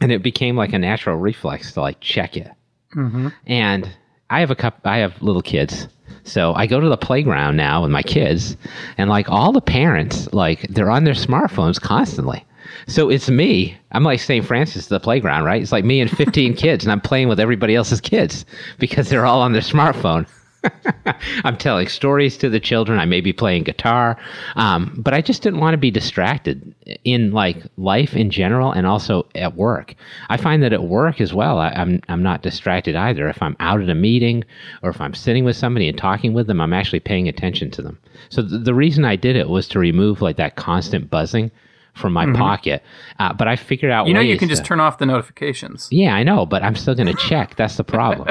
and 0.00 0.10
it 0.10 0.22
became 0.22 0.56
like 0.56 0.72
a 0.72 0.78
natural 0.80 1.16
reflex 1.16 1.72
to 1.74 1.80
like 1.80 2.00
check 2.00 2.36
it. 2.36 2.50
Mm-hmm. 2.96 3.28
And 3.46 3.88
I 4.30 4.40
have 4.40 4.50
a 4.50 4.56
cup. 4.56 4.80
I 4.84 4.96
have 4.98 5.22
little 5.22 5.42
kids, 5.42 5.86
so 6.24 6.54
I 6.54 6.66
go 6.66 6.80
to 6.80 6.88
the 6.88 6.96
playground 6.96 7.56
now 7.56 7.82
with 7.82 7.92
my 7.92 8.02
kids, 8.02 8.56
and 8.98 9.08
like 9.08 9.28
all 9.30 9.52
the 9.52 9.60
parents, 9.60 10.32
like 10.32 10.62
they're 10.70 10.90
on 10.90 11.04
their 11.04 11.14
smartphones 11.14 11.80
constantly. 11.80 12.44
So 12.86 13.08
it's 13.10 13.28
me. 13.28 13.76
I'm 13.92 14.04
like 14.04 14.20
St. 14.20 14.44
Francis 14.44 14.86
at 14.86 14.90
the 14.90 15.00
playground, 15.00 15.44
right? 15.44 15.60
It's 15.60 15.72
like 15.72 15.84
me 15.84 16.00
and 16.00 16.10
15 16.10 16.54
kids, 16.56 16.84
and 16.84 16.92
I'm 16.92 17.00
playing 17.00 17.28
with 17.28 17.40
everybody 17.40 17.74
else's 17.74 18.00
kids 18.00 18.44
because 18.78 19.08
they're 19.08 19.26
all 19.26 19.40
on 19.40 19.52
their 19.52 19.62
smartphone. 19.62 20.26
I'm 21.44 21.56
telling 21.56 21.88
stories 21.88 22.36
to 22.38 22.48
the 22.50 22.60
children. 22.60 22.98
I 22.98 23.04
may 23.04 23.20
be 23.20 23.32
playing 23.32 23.64
guitar, 23.64 24.16
um, 24.56 24.94
but 24.98 25.14
I 25.14 25.20
just 25.20 25.42
didn't 25.42 25.60
want 25.60 25.74
to 25.74 25.78
be 25.78 25.90
distracted 25.90 26.74
in 27.04 27.32
like 27.32 27.64
life 27.76 28.14
in 28.14 28.30
general 28.30 28.72
and 28.72 28.86
also 28.86 29.26
at 29.34 29.56
work. 29.56 29.94
I 30.28 30.36
find 30.36 30.62
that 30.62 30.72
at 30.72 30.84
work 30.84 31.20
as 31.20 31.32
well, 31.32 31.58
I, 31.58 31.70
I'm 31.70 32.00
I'm 32.08 32.22
not 32.22 32.42
distracted 32.42 32.94
either. 32.94 33.28
If 33.28 33.42
I'm 33.42 33.56
out 33.60 33.80
at 33.80 33.88
a 33.88 33.94
meeting 33.94 34.44
or 34.82 34.90
if 34.90 35.00
I'm 35.00 35.14
sitting 35.14 35.44
with 35.44 35.56
somebody 35.56 35.88
and 35.88 35.96
talking 35.96 36.32
with 36.32 36.46
them, 36.46 36.60
I'm 36.60 36.72
actually 36.74 37.00
paying 37.00 37.28
attention 37.28 37.70
to 37.72 37.82
them. 37.82 37.98
So 38.28 38.42
th- 38.42 38.64
the 38.64 38.74
reason 38.74 39.04
I 39.04 39.16
did 39.16 39.36
it 39.36 39.48
was 39.48 39.68
to 39.68 39.78
remove 39.78 40.20
like 40.20 40.36
that 40.36 40.56
constant 40.56 41.10
buzzing 41.10 41.50
from 41.94 42.12
my 42.12 42.32
pocket. 42.32 42.82
Uh, 43.18 43.32
but 43.32 43.48
I 43.48 43.56
figured 43.56 43.92
out 43.92 44.02
Mm-hmm. 44.04 44.08
You 44.08 44.14
know, 44.14 44.20
you 44.20 44.38
can 44.38 44.48
just 44.48 44.64
turn 44.64 44.80
off 44.80 44.98
the 44.98 45.06
notifications. 45.06 45.88
yeah, 45.90 46.14
I 46.14 46.22
know, 46.22 46.46
but 46.46 46.62
I'm 46.62 46.74
still 46.74 46.94
going 46.94 47.06
to 47.14 47.14
check. 47.28 47.56
That's 47.56 47.76
the 47.76 47.84
problem. 47.84 48.28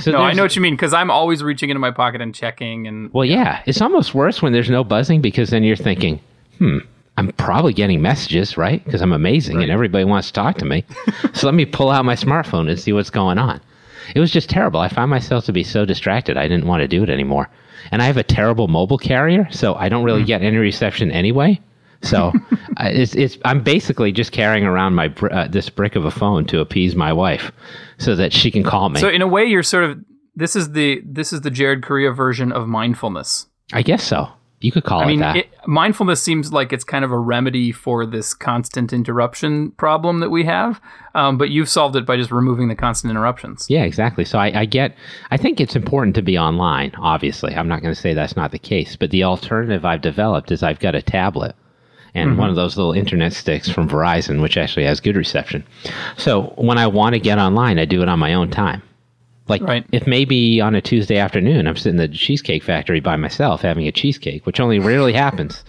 So 0.00 0.12
No, 0.12 0.18
I 0.18 0.32
know 0.32 0.42
what 0.42 0.54
you 0.56 0.62
mean 0.62 0.74
because 0.74 0.92
I'm 0.92 1.10
always 1.10 1.42
reaching 1.42 1.70
into 1.70 1.80
my 1.80 1.90
pocket 1.90 2.20
and 2.20 2.34
checking. 2.34 2.86
And 2.86 3.12
Well, 3.12 3.24
yeah, 3.24 3.62
it's 3.66 3.80
almost 3.80 4.14
worse 4.14 4.40
when 4.42 4.52
there's 4.52 4.70
no 4.70 4.84
buzzing 4.84 5.20
because 5.20 5.50
then 5.50 5.64
you're 5.64 5.76
thinking, 5.76 6.20
hmm, 6.58 6.78
I'm 7.16 7.32
probably 7.32 7.72
getting 7.72 8.00
messages, 8.00 8.56
right? 8.56 8.84
Because 8.84 9.02
I'm 9.02 9.12
amazing 9.12 9.60
and 9.62 9.72
everybody 9.72 10.04
wants 10.04 10.28
to 10.28 10.34
talk 10.34 10.56
to 10.58 10.64
me. 10.64 10.84
so 11.34 11.46
let 11.48 11.54
me 11.54 11.64
pull 11.64 11.90
out 11.90 12.04
my 12.04 12.14
smartphone 12.14 12.68
and 12.70 12.78
see 12.78 12.92
what's 12.92 13.10
going 13.10 13.38
on. 13.38 13.60
It 14.14 14.20
was 14.20 14.30
just 14.30 14.48
terrible. 14.48 14.80
I 14.80 14.88
found 14.88 15.10
myself 15.10 15.44
to 15.46 15.52
be 15.52 15.64
so 15.64 15.84
distracted, 15.84 16.36
I 16.36 16.46
didn't 16.48 16.66
want 16.66 16.80
to 16.82 16.88
do 16.88 17.02
it 17.02 17.10
anymore. 17.10 17.50
And 17.90 18.00
I 18.02 18.06
have 18.06 18.16
a 18.16 18.22
terrible 18.22 18.68
mobile 18.68 18.98
carrier, 18.98 19.48
so 19.50 19.74
I 19.74 19.88
don't 19.88 20.04
really 20.04 20.24
get 20.24 20.42
any 20.42 20.56
reception 20.56 21.10
anyway. 21.10 21.60
So 22.02 22.32
uh, 22.76 22.88
it's, 22.90 23.14
it's 23.14 23.38
I'm 23.44 23.62
basically 23.62 24.12
just 24.12 24.32
carrying 24.32 24.64
around 24.64 24.94
my 24.94 25.08
br- 25.08 25.32
uh, 25.32 25.48
this 25.48 25.68
brick 25.68 25.96
of 25.96 26.04
a 26.04 26.10
phone 26.10 26.44
to 26.46 26.60
appease 26.60 26.94
my 26.94 27.12
wife, 27.12 27.52
so 27.98 28.14
that 28.14 28.32
she 28.32 28.50
can 28.50 28.62
call 28.62 28.88
me. 28.88 29.00
so, 29.00 29.08
in 29.08 29.22
a 29.22 29.28
way, 29.28 29.44
you're 29.44 29.62
sort 29.62 29.84
of 29.84 29.98
this 30.34 30.54
is 30.54 30.72
the 30.72 31.02
this 31.04 31.32
is 31.32 31.40
the 31.42 31.50
Jared 31.50 31.82
Correia 31.82 32.12
version 32.12 32.52
of 32.52 32.68
mindfulness. 32.68 33.46
I 33.72 33.82
guess 33.82 34.04
so. 34.04 34.28
You 34.60 34.72
could 34.72 34.84
call 34.84 35.00
I 35.00 35.04
it 35.04 35.06
mean, 35.06 35.20
that. 35.20 35.36
it, 35.36 35.48
mindfulness 35.66 36.20
seems 36.20 36.52
like 36.52 36.72
it's 36.72 36.82
kind 36.82 37.04
of 37.04 37.12
a 37.12 37.18
remedy 37.18 37.70
for 37.70 38.04
this 38.04 38.34
constant 38.34 38.92
interruption 38.92 39.70
problem 39.72 40.18
that 40.18 40.30
we 40.30 40.44
have. 40.46 40.80
Um, 41.14 41.38
but 41.38 41.50
you've 41.50 41.68
solved 41.68 41.94
it 41.94 42.04
by 42.04 42.16
just 42.16 42.32
removing 42.32 42.66
the 42.66 42.74
constant 42.74 43.12
interruptions. 43.12 43.66
Yeah, 43.68 43.84
exactly. 43.84 44.24
So 44.24 44.38
I, 44.38 44.60
I 44.60 44.64
get, 44.64 44.96
I 45.30 45.36
think 45.36 45.60
it's 45.60 45.76
important 45.76 46.16
to 46.16 46.22
be 46.22 46.36
online, 46.36 46.92
obviously. 46.98 47.54
I'm 47.54 47.68
not 47.68 47.82
going 47.82 47.94
to 47.94 48.00
say 48.00 48.14
that's 48.14 48.34
not 48.34 48.50
the 48.50 48.58
case, 48.58 48.96
but 48.96 49.10
the 49.10 49.22
alternative 49.22 49.84
I've 49.84 50.00
developed 50.00 50.50
is 50.50 50.64
I've 50.64 50.80
got 50.80 50.96
a 50.96 51.02
tablet 51.02 51.54
and 52.18 52.30
Mm-hmm. 52.32 52.40
one 52.40 52.50
of 52.50 52.56
those 52.56 52.76
little 52.76 52.92
internet 52.92 53.32
sticks 53.32 53.68
from 53.70 53.88
Verizon, 53.88 54.42
which 54.42 54.56
actually 54.56 54.84
has 54.84 55.00
good 55.00 55.16
reception. 55.16 55.64
So 56.16 56.52
when 56.56 56.78
I 56.78 56.86
want 56.86 57.14
to 57.14 57.20
get 57.20 57.38
online, 57.38 57.78
I 57.78 57.84
do 57.84 58.02
it 58.02 58.08
on 58.08 58.18
my 58.18 58.34
own 58.34 58.50
time. 58.50 58.82
Like 59.48 59.62
Right. 59.62 59.86
if 59.92 60.06
maybe 60.06 60.60
on 60.60 60.74
a 60.74 60.80
Tuesday 60.82 61.16
afternoon 61.16 61.66
I'm 61.66 61.76
sitting 61.76 61.98
at 62.00 62.10
the 62.10 62.16
Cheesecake 62.18 62.62
Factory 62.62 63.00
by 63.00 63.16
myself 63.16 63.62
having 63.62 63.86
a 63.88 63.92
cheesecake, 63.92 64.44
which 64.44 64.60
only 64.60 64.78
rarely 64.78 65.14
happens. 65.14 65.64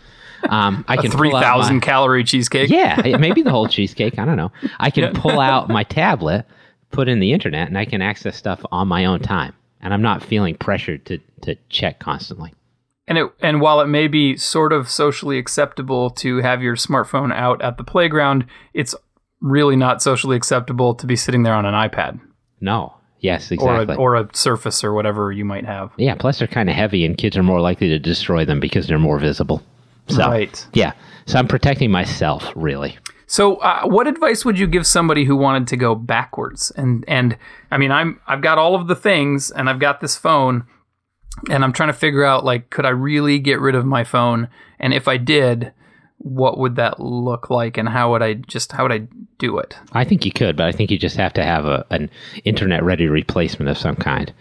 Um, 0.50 0.84
I 0.88 0.98
can 0.98 1.12
Three 1.12 1.30
pull 1.32 1.40
out 1.40 1.72
my- 1.72 1.80
calorie 1.80 2.24
cheesecake. 2.24 2.70
yeah, 2.70 3.18
maybe 3.18 3.42
the 3.42 3.52
whole 3.52 3.68
cheesecake. 3.68 4.18
I 4.20 4.26
don't 4.26 4.38
know. 4.38 4.52
I 4.80 4.90
can 4.90 5.14
pull 5.14 5.40
out 5.40 5.70
my 5.70 5.84
tablet, 6.02 6.46
put 6.92 7.08
in 7.10 7.20
the 7.20 7.32
internet, 7.34 7.68
and 7.68 7.78
I 7.78 7.86
can 7.86 8.02
access 8.02 8.36
stuff 8.38 8.60
on 8.72 8.88
my 8.88 9.06
own 9.06 9.20
time. 9.20 9.54
And 9.82 9.94
I'm 9.94 10.02
not 10.02 10.24
feeling 10.24 10.56
pressured 10.56 11.06
to, 11.06 11.20
to 11.42 11.56
check 11.70 12.00
constantly. 12.00 12.54
And 13.10 13.18
it 13.18 13.26
and 13.42 13.60
while 13.60 13.82
it 13.82 13.88
may 13.88 14.08
be 14.08 14.38
sort 14.38 14.72
of 14.72 14.90
socially 14.90 15.38
acceptable 15.38 16.10
to 16.12 16.38
have 16.38 16.62
your 16.62 16.76
smartphone 16.78 17.34
out 17.34 17.62
at 17.62 17.78
the 17.78 17.84
playground, 17.84 18.46
it's 18.74 18.96
really 19.42 19.76
not 19.76 20.02
socially 20.02 20.38
acceptable 20.38 20.94
to 20.96 21.06
be 21.06 21.16
sitting 21.18 21.44
there 21.44 21.54
on 21.56 21.66
an 21.66 21.74
iPad 21.74 22.20
No. 22.62 22.94
Yes, 23.22 23.52
or 23.52 23.56
exactly. 23.56 23.96
a, 23.96 23.98
or 23.98 24.16
a 24.16 24.30
Surface 24.32 24.82
or 24.84 24.94
whatever 24.94 25.30
you 25.34 25.44
might 25.44 25.66
have. 25.66 25.92
yeah, 25.98 26.16
plus 26.16 26.40
they're 26.40 26.48
kind 26.48 26.70
of 26.70 26.76
heavy, 26.78 27.04
and 27.04 27.18
kids 27.18 27.36
are 27.36 27.44
more 27.44 27.60
likely 27.60 27.90
to 27.90 28.00
destroy 28.00 28.46
them 28.46 28.62
because 28.62 28.88
they're 28.88 28.98
more 28.98 29.20
visible. 29.20 29.62
So, 30.08 30.26
Right. 30.30 30.66
yeah. 30.74 30.94
So 31.26 31.38
I'm 31.38 31.48
protecting 31.48 31.92
myself, 31.92 32.50
really. 32.56 32.98
So, 33.28 33.58
uh, 33.58 33.82
what 33.84 34.08
advice 34.08 34.46
would 34.46 34.58
you 34.58 34.68
give 34.68 34.88
somebody 34.88 35.26
who 35.26 35.36
wanted 35.36 35.68
to 35.68 35.78
go 35.78 35.96
backwards? 35.96 36.72
And 36.78 37.04
and 37.10 37.38
I 37.72 37.78
mean, 37.78 37.92
I'm 37.92 38.22
I've 38.26 38.42
got 38.42 38.58
all 38.58 38.74
of 38.76 38.88
the 38.88 38.96
things, 38.96 39.52
and 39.52 39.70
I've 39.70 39.80
got 39.80 40.00
this 40.00 40.16
phone, 40.16 40.64
and 41.50 41.64
I'm 41.64 41.74
trying 41.74 41.90
to 41.90 41.94
figure 41.94 42.24
out 42.24 42.46
like, 42.46 42.70
could 42.70 42.86
I 42.86 42.90
really 42.90 43.40
get 43.40 43.60
rid 43.60 43.76
of 43.76 43.86
my 43.86 44.04
phone? 44.04 44.50
And 44.80 44.94
if 44.94 45.08
I 45.08 45.18
did, 45.18 45.74
what 46.18 46.58
would 46.58 46.76
that 46.76 47.00
look 47.00 47.50
like? 47.50 47.78
And 47.78 47.90
how 47.90 48.12
would 48.12 48.22
I 48.22 48.34
just 48.34 48.72
how 48.72 48.84
would 48.84 48.92
I 48.92 49.08
do 49.38 49.58
it? 49.58 49.78
I 49.94 50.04
think 50.04 50.26
you 50.26 50.32
could, 50.32 50.56
but 50.56 50.68
I 50.68 50.72
think 50.72 50.92
you 50.92 50.98
just 50.98 51.16
have 51.18 51.34
to 51.34 51.44
have 51.44 51.66
a, 51.66 51.86
an 51.90 52.10
internet 52.44 52.84
ready 52.84 53.08
replacement 53.08 53.70
of 53.70 53.78
some 53.78 53.96
kind, 53.96 54.32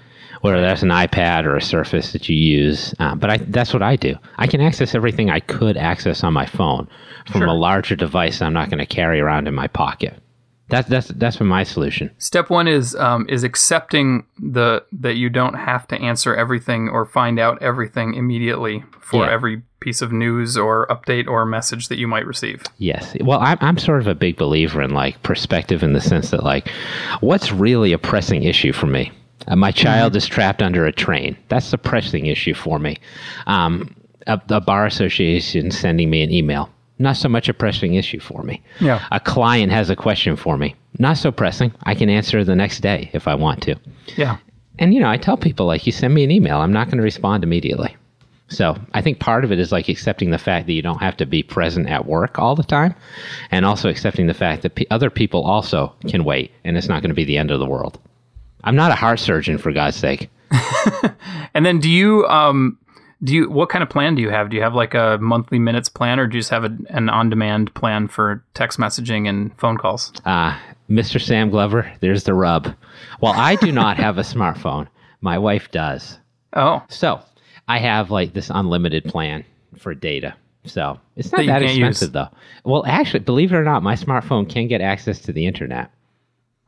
whether 0.40 0.61
that's 0.61 0.83
an 0.83 0.88
iPad 0.88 1.45
or 1.45 1.57
a 1.57 1.62
Surface 1.62 2.12
that 2.12 2.28
you 2.28 2.37
use. 2.37 2.95
Uh, 2.99 3.14
but 3.14 3.31
I, 3.31 3.37
that's 3.38 3.73
what 3.73 3.83
I 3.83 3.97
do. 3.97 4.17
I 4.37 4.47
can 4.47 4.61
access 4.61 4.95
everything 4.95 5.31
I 5.31 5.40
could 5.40 5.76
access 5.76 6.25
on 6.25 6.33
my 6.33 6.47
phone 6.47 6.88
from 7.26 7.43
a 7.43 7.55
larger 7.55 7.95
device 7.95 8.40
I'm 8.43 8.55
not 8.55 8.71
going 8.71 8.78
to 8.78 8.87
carry 8.87 9.21
around 9.21 9.47
in 9.49 9.55
my 9.55 9.69
pocket. 9.69 10.21
That's 10.68 10.88
that's 10.88 11.08
that's 11.08 11.37
been 11.37 11.46
my 11.46 11.62
solution. 11.62 12.10
Step 12.18 12.50
one 12.50 12.68
is 12.68 12.94
um, 12.96 13.26
is 13.28 13.42
accepting 13.44 14.26
the 14.38 14.84
that 14.92 15.16
you 15.16 15.30
don't 15.30 15.54
have 15.54 15.88
to 15.88 15.96
answer 15.96 16.34
everything 16.34 16.88
or 16.90 17.06
find 17.06 17.38
out 17.38 17.62
everything 17.62 18.14
immediately 18.14 18.84
for 19.00 19.25
Yeah. 19.25 19.32
every 19.32 19.62
piece 19.80 20.02
of 20.02 20.12
news 20.12 20.56
or 20.58 20.87
update 20.88 21.26
or 21.28 21.46
message 21.46 21.88
that 21.88 21.98
you 21.98 22.06
might 22.08 22.26
receive. 22.26 22.62
Yes. 22.78 23.16
Well, 23.20 23.38
I'm, 23.40 23.56
I'm 23.60 23.78
sort 23.78 24.00
of 24.00 24.06
a 24.08 24.14
big 24.14 24.37
believer 24.37 24.82
in 24.82 24.90
like 24.90 25.22
perspective 25.22 25.82
in 25.82 25.92
the 25.92 26.00
sense 26.00 26.30
that 26.32 26.42
like, 26.42 26.68
what's 27.20 27.52
really 27.52 27.92
a 27.92 27.98
pressing 27.98 28.42
issue 28.42 28.72
for 28.72 28.87
me? 28.87 29.12
Uh, 29.46 29.54
my 29.56 29.70
child 29.70 30.16
is 30.16 30.26
trapped 30.26 30.60
under 30.62 30.84
a 30.84 30.92
train. 30.92 31.37
That's 31.48 31.70
the 31.70 31.78
pressing 31.78 32.26
issue 32.26 32.54
for 32.54 32.78
me. 32.80 32.96
Um, 33.46 33.94
a, 34.26 34.38
a 34.50 34.60
bar 34.60 34.84
association 34.84 35.70
sending 35.70 36.10
me 36.10 36.22
an 36.22 36.30
email. 36.32 36.68
Not 36.99 37.17
so 37.17 37.28
much 37.28 37.49
a 37.49 37.55
pressing 37.55 37.95
issue 37.95 38.21
for 38.21 38.43
me. 38.43 38.62
Yeah. 38.81 39.07
A 39.12 39.21
client 39.21 39.71
has 39.73 39.88
a 39.90 39.97
question 39.97 40.37
for 40.37 40.57
me. 40.57 40.75
Not 40.99 41.17
so 41.17 41.31
pressing. 41.31 41.73
I 41.85 41.95
can 41.95 42.09
answer 42.09 42.43
the 42.45 42.57
next 42.57 42.81
day 42.81 43.11
if 43.12 43.28
I 43.28 43.35
want 43.35 43.62
to. 43.62 43.76
Yeah. 44.17 44.38
And 44.78 44.93
you 44.95 45.00
know, 45.00 45.09
I 45.11 45.17
tell 45.17 45.37
people 45.37 45.67
like, 45.67 45.87
you 45.87 45.93
send 45.93 46.14
me 46.14 46.25
an 46.25 46.31
email, 46.31 46.59
I'm 46.59 46.73
not 46.73 46.87
going 46.87 46.99
to 46.99 47.02
respond 47.05 47.45
immediately. 47.45 47.97
So 48.49 48.76
I 48.95 49.02
think 49.02 49.21
part 49.21 49.45
of 49.45 49.52
it 49.52 49.59
is 49.59 49.73
like 49.73 49.88
accepting 49.88 50.31
the 50.31 50.38
fact 50.38 50.67
that 50.67 50.73
you 50.73 50.83
don't 50.83 51.02
have 51.02 51.17
to 51.19 51.26
be 51.26 51.43
present 51.43 51.88
at 51.88 52.07
work 52.07 52.38
all 52.38 52.55
the 52.55 52.62
time, 52.62 52.95
and 53.50 53.67
also 53.67 53.90
accepting 53.90 54.26
the 54.26 54.35
fact 54.35 54.62
that 54.62 54.75
p- 54.75 54.87
other 54.90 55.11
people 55.11 55.43
also 55.45 55.95
can 56.07 56.25
wait, 56.25 56.50
and 56.64 56.76
it's 56.78 56.88
not 56.88 57.02
going 57.02 57.11
to 57.11 57.14
be 57.14 57.25
the 57.25 57.37
end 57.37 57.50
of 57.50 57.61
the 57.61 57.67
world. 57.67 58.00
I'm 58.64 58.75
not 58.75 58.90
a 58.90 58.95
heart 58.95 59.21
surgeon, 59.21 59.59
for 59.59 59.71
God's 59.71 59.97
sake. 59.97 60.31
And 61.55 61.67
then 61.67 61.81
do 61.81 61.90
you 61.90 62.25
um 62.26 62.78
do 63.22 63.34
you 63.34 63.50
what 63.50 63.68
kind 63.68 63.82
of 63.82 63.88
plan 63.90 64.14
do 64.14 64.22
you 64.22 64.30
have? 64.30 64.50
Do 64.50 64.56
you 64.56 64.62
have 64.62 64.75
like 64.75 64.94
a 64.94 65.18
monthly 65.20 65.58
minutes 65.58 65.88
plan 65.88 66.20
or 66.20 66.26
do 66.26 66.37
you 66.37 66.40
just 66.40 66.50
have 66.50 66.64
a, 66.64 66.76
an 66.90 67.08
on-demand 67.08 67.75
plan 67.75 68.06
for 68.08 68.44
text 68.54 68.78
messaging 68.78 69.28
and 69.28 69.56
phone 69.58 69.76
calls? 69.76 70.12
Uh, 70.25 70.56
Mr. 70.88 71.20
Sam 71.20 71.50
Glover, 71.50 71.90
there's 72.00 72.25
the 72.25 72.34
rub. 72.34 72.75
While 73.20 73.34
I 73.34 73.56
do 73.56 73.72
not 73.72 73.96
have 73.96 74.18
a 74.18 74.22
smartphone, 74.34 74.87
my 75.20 75.37
wife 75.38 75.70
does. 75.70 76.18
Oh, 76.54 76.82
So 76.88 77.20
I 77.66 77.78
have 77.78 78.10
like 78.10 78.32
this 78.34 78.50
unlimited 78.54 79.04
plan 79.04 79.44
for 79.78 79.94
data. 79.94 80.34
So 80.64 80.98
it's 81.16 81.32
not 81.32 81.38
That 81.38 81.46
that 81.46 81.62
expensive 81.62 82.08
use. 82.08 82.12
though. 82.12 82.28
Well, 82.64 82.84
actually, 82.87 83.20
believe 83.20 83.52
it 83.52 83.56
or 83.56 83.64
not, 83.64 83.82
my 83.82 83.94
smartphone 83.94 84.48
can 84.48 84.68
get 84.68 84.80
access 84.80 85.20
to 85.22 85.32
the 85.32 85.46
internet. 85.46 85.90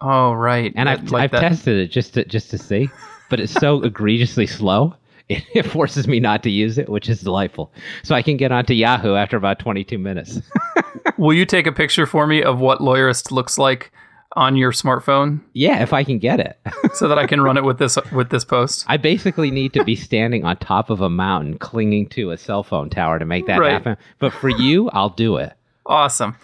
oh 0.00 0.32
right. 0.32 0.72
and 0.76 0.88
That- 0.88 1.00
I've, 1.00 1.10
like 1.12 1.22
I've 1.24 1.30
that. 1.32 1.40
tested 1.48 1.78
it 1.78 1.88
just 1.92 2.14
to 2.14 2.24
just 2.24 2.50
to 2.50 2.58
see, 2.58 2.88
but 3.28 3.40
it's 3.40 3.52
so 3.52 3.82
egregiously 3.84 4.46
slow. 4.46 4.94
It, 5.30 5.44
it 5.54 5.62
forces 5.62 6.06
me 6.08 6.20
not 6.20 6.42
to 6.42 6.50
use 6.50 6.76
it, 6.76 6.88
which 6.88 7.08
is 7.08 7.20
delightful. 7.20 7.72
So 8.02 8.14
I 8.14 8.22
can 8.22 8.36
get 8.36 8.52
onto 8.52 8.74
Yahoo 8.74 9.14
after 9.14 9.36
about 9.36 9.58
22 9.60 9.96
minutes. 9.98 10.40
Will 11.16 11.32
you 11.32 11.46
take 11.46 11.66
a 11.66 11.72
picture 11.72 12.04
for 12.06 12.26
me 12.26 12.42
of 12.42 12.58
what 12.60 12.80
Lawyerist 12.80 13.30
looks 13.30 13.56
like 13.56 13.92
on 14.36 14.56
your 14.56 14.70
smartphone 14.70 15.40
yeah, 15.54 15.82
if 15.82 15.92
I 15.92 16.04
can 16.04 16.18
get 16.18 16.38
it. 16.38 16.56
so 16.94 17.08
that 17.08 17.18
I 17.18 17.26
can 17.26 17.40
run 17.40 17.56
it 17.56 17.64
with 17.64 17.78
this 17.78 17.98
with 18.12 18.30
this 18.30 18.44
post? 18.44 18.84
I 18.88 18.96
basically 18.96 19.50
need 19.50 19.72
to 19.72 19.84
be 19.84 19.96
standing 19.96 20.44
on 20.44 20.56
top 20.58 20.90
of 20.90 21.00
a 21.00 21.10
mountain, 21.10 21.58
clinging 21.58 22.08
to 22.10 22.30
a 22.30 22.38
cell 22.38 22.62
phone 22.62 22.90
tower 22.90 23.18
to 23.18 23.24
make 23.24 23.46
that 23.46 23.58
Right. 23.58 23.72
happen. 23.72 23.96
But 24.18 24.32
for 24.32 24.48
you, 24.48 24.88
I'll 24.90 25.08
do 25.08 25.36
it. 25.36 25.52
Awesome. 25.86 26.36